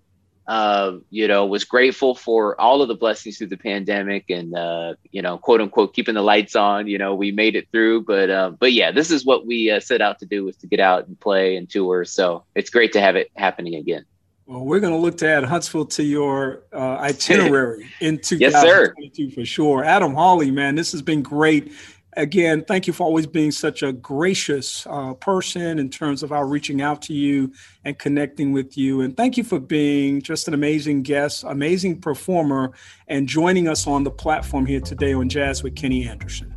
Uh, 0.47 0.99
you 1.10 1.28
know, 1.28 1.47
was 1.47 1.64
grateful 1.64 2.14
for 2.14 2.60
all 2.62 2.84
of 2.84 2.88
the 2.88 2.93
blessings 2.93 3.39
through 3.39 3.47
the 3.47 3.58
pandemic 3.58 4.30
and, 4.30 4.56
uh, 4.56 4.93
you 5.12 5.20
know, 5.20 5.39
quote 5.39 5.60
unquote, 5.60 5.95
keeping 5.95 6.14
the 6.14 6.22
lights 6.22 6.56
on, 6.56 6.86
you 6.86 6.99
know, 6.99 7.16
we 7.16 7.32
made 7.32 7.56
it 7.56 7.68
through, 7.72 7.99
but, 8.03 8.30
uh, 8.30 8.51
but 8.51 8.72
yeah, 8.72 8.91
this 8.91 9.10
is 9.10 9.26
what 9.26 9.47
we 9.47 9.72
uh, 9.72 9.80
set 9.80 10.01
out 10.01 10.20
to 10.20 10.28
do 10.28 10.43
was 10.43 10.56
to 10.58 10.68
get 10.68 10.80
out 10.80 11.08
and 11.08 11.20
play 11.20 11.56
and 11.56 11.68
tour. 11.68 12.06
So 12.06 12.43
it's 12.53 12.70
great 12.70 12.93
to 12.93 13.01
have 13.01 13.16
it 13.16 13.32
happening 13.36 13.74
again. 13.74 14.06
Well, 14.47 14.63
we're 14.63 14.79
going 14.79 14.93
to 14.93 14.99
look 14.99 15.17
to 15.17 15.27
add 15.27 15.43
Huntsville 15.43 15.87
to 15.87 16.03
your 16.03 16.63
uh, 16.71 16.97
itinerary 16.97 17.87
in 17.99 18.19
2022 18.19 19.23
yes, 19.23 19.33
for 19.33 19.43
sure. 19.43 19.83
Adam 19.83 20.13
Hawley, 20.13 20.51
man, 20.51 20.75
this 20.75 20.91
has 20.91 21.01
been 21.01 21.23
great. 21.23 21.73
Again, 22.15 22.63
thank 22.63 22.85
you 22.85 22.93
for 22.93 23.03
always 23.05 23.25
being 23.25 23.49
such 23.49 23.81
a 23.81 23.91
gracious 23.91 24.85
uh, 24.87 25.15
person 25.15 25.79
in 25.79 25.89
terms 25.89 26.21
of 26.21 26.31
our 26.31 26.47
reaching 26.47 26.81
out 26.81 27.01
to 27.03 27.13
you 27.13 27.51
and 27.85 27.97
connecting 27.97 28.51
with 28.51 28.77
you. 28.77 29.01
And 29.01 29.17
thank 29.17 29.35
you 29.35 29.43
for 29.43 29.59
being 29.59 30.21
just 30.21 30.47
an 30.47 30.53
amazing 30.53 31.01
guest, 31.01 31.43
amazing 31.43 31.99
performer, 31.99 32.71
and 33.07 33.27
joining 33.27 33.67
us 33.67 33.87
on 33.87 34.03
the 34.03 34.11
platform 34.11 34.67
here 34.67 34.79
today 34.79 35.13
on 35.13 35.27
Jazz 35.27 35.63
with 35.63 35.75
Kenny 35.75 36.07
Anderson. 36.07 36.55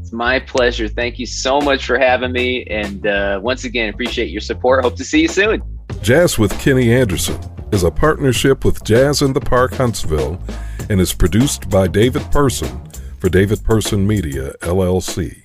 It's 0.00 0.12
my 0.12 0.40
pleasure. 0.40 0.88
Thank 0.88 1.18
you 1.18 1.26
so 1.26 1.60
much 1.60 1.84
for 1.84 1.98
having 1.98 2.32
me. 2.32 2.64
And 2.64 3.06
uh, 3.06 3.38
once 3.42 3.64
again, 3.64 3.90
appreciate 3.90 4.30
your 4.30 4.40
support. 4.40 4.82
Hope 4.82 4.96
to 4.96 5.04
see 5.04 5.20
you 5.20 5.28
soon. 5.28 5.62
Jazz 6.02 6.38
with 6.38 6.58
Kenny 6.58 6.92
Anderson 6.94 7.38
is 7.72 7.82
a 7.82 7.90
partnership 7.90 8.64
with 8.64 8.82
Jazz 8.84 9.20
in 9.20 9.34
the 9.34 9.40
Park 9.40 9.74
Huntsville 9.74 10.40
and 10.88 10.98
is 10.98 11.12
produced 11.12 11.68
by 11.68 11.86
David 11.88 12.22
Person 12.32 12.80
for 13.18 13.28
David 13.28 13.62
Person 13.64 14.06
Media, 14.06 14.54
LLC. 14.62 15.42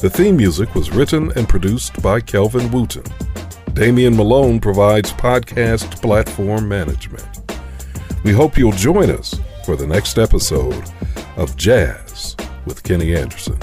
The 0.00 0.08
theme 0.08 0.38
music 0.38 0.74
was 0.74 0.90
written 0.90 1.30
and 1.36 1.46
produced 1.46 2.02
by 2.02 2.20
Kelvin 2.20 2.70
Wooten. 2.70 3.04
Damian 3.74 4.16
Malone 4.16 4.58
provides 4.58 5.12
podcast 5.12 6.00
platform 6.00 6.66
management. 6.66 7.52
We 8.24 8.32
hope 8.32 8.56
you'll 8.56 8.72
join 8.72 9.10
us 9.10 9.38
for 9.66 9.76
the 9.76 9.86
next 9.86 10.18
episode 10.18 10.90
of 11.36 11.58
Jazz 11.58 12.36
with 12.64 12.82
Kenny 12.82 13.14
Anderson. 13.14 13.58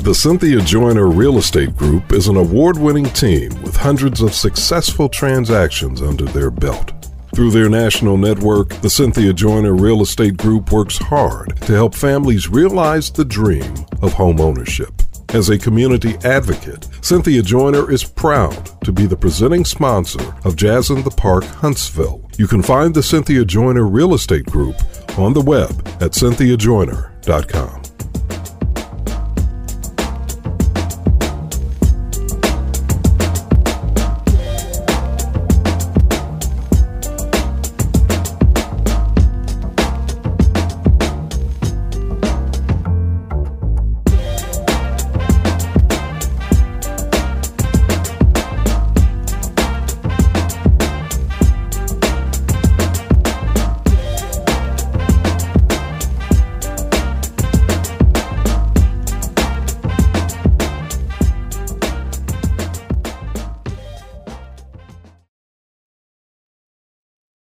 The 0.00 0.14
Cynthia 0.14 0.60
Joyner 0.62 1.08
Real 1.08 1.36
Estate 1.36 1.76
Group 1.76 2.12
is 2.12 2.26
an 2.26 2.38
award 2.38 2.78
winning 2.78 3.04
team 3.10 3.50
with 3.62 3.76
hundreds 3.76 4.22
of 4.22 4.32
successful 4.32 5.10
transactions 5.10 6.00
under 6.00 6.24
their 6.24 6.50
belt. 6.50 6.92
Through 7.34 7.50
their 7.50 7.68
national 7.68 8.16
network, 8.16 8.70
the 8.80 8.88
Cynthia 8.88 9.34
Joyner 9.34 9.74
Real 9.74 10.00
Estate 10.00 10.38
Group 10.38 10.72
works 10.72 10.96
hard 10.96 11.54
to 11.60 11.74
help 11.74 11.94
families 11.94 12.48
realize 12.48 13.10
the 13.10 13.26
dream 13.26 13.74
of 14.00 14.14
home 14.14 14.40
ownership. 14.40 15.02
As 15.34 15.50
a 15.50 15.58
community 15.58 16.16
advocate, 16.24 16.88
Cynthia 17.02 17.42
Joyner 17.42 17.92
is 17.92 18.02
proud 18.02 18.82
to 18.84 18.92
be 18.92 19.04
the 19.04 19.18
presenting 19.18 19.66
sponsor 19.66 20.34
of 20.44 20.56
Jazz 20.56 20.88
in 20.88 21.02
the 21.02 21.10
Park 21.10 21.44
Huntsville. 21.44 22.26
You 22.38 22.46
can 22.46 22.62
find 22.62 22.94
the 22.94 23.02
Cynthia 23.02 23.44
Joyner 23.44 23.86
Real 23.86 24.14
Estate 24.14 24.46
Group 24.46 24.76
on 25.18 25.34
the 25.34 25.42
web 25.42 25.70
at 26.00 26.12
cynthiajoyner.com. 26.12 27.89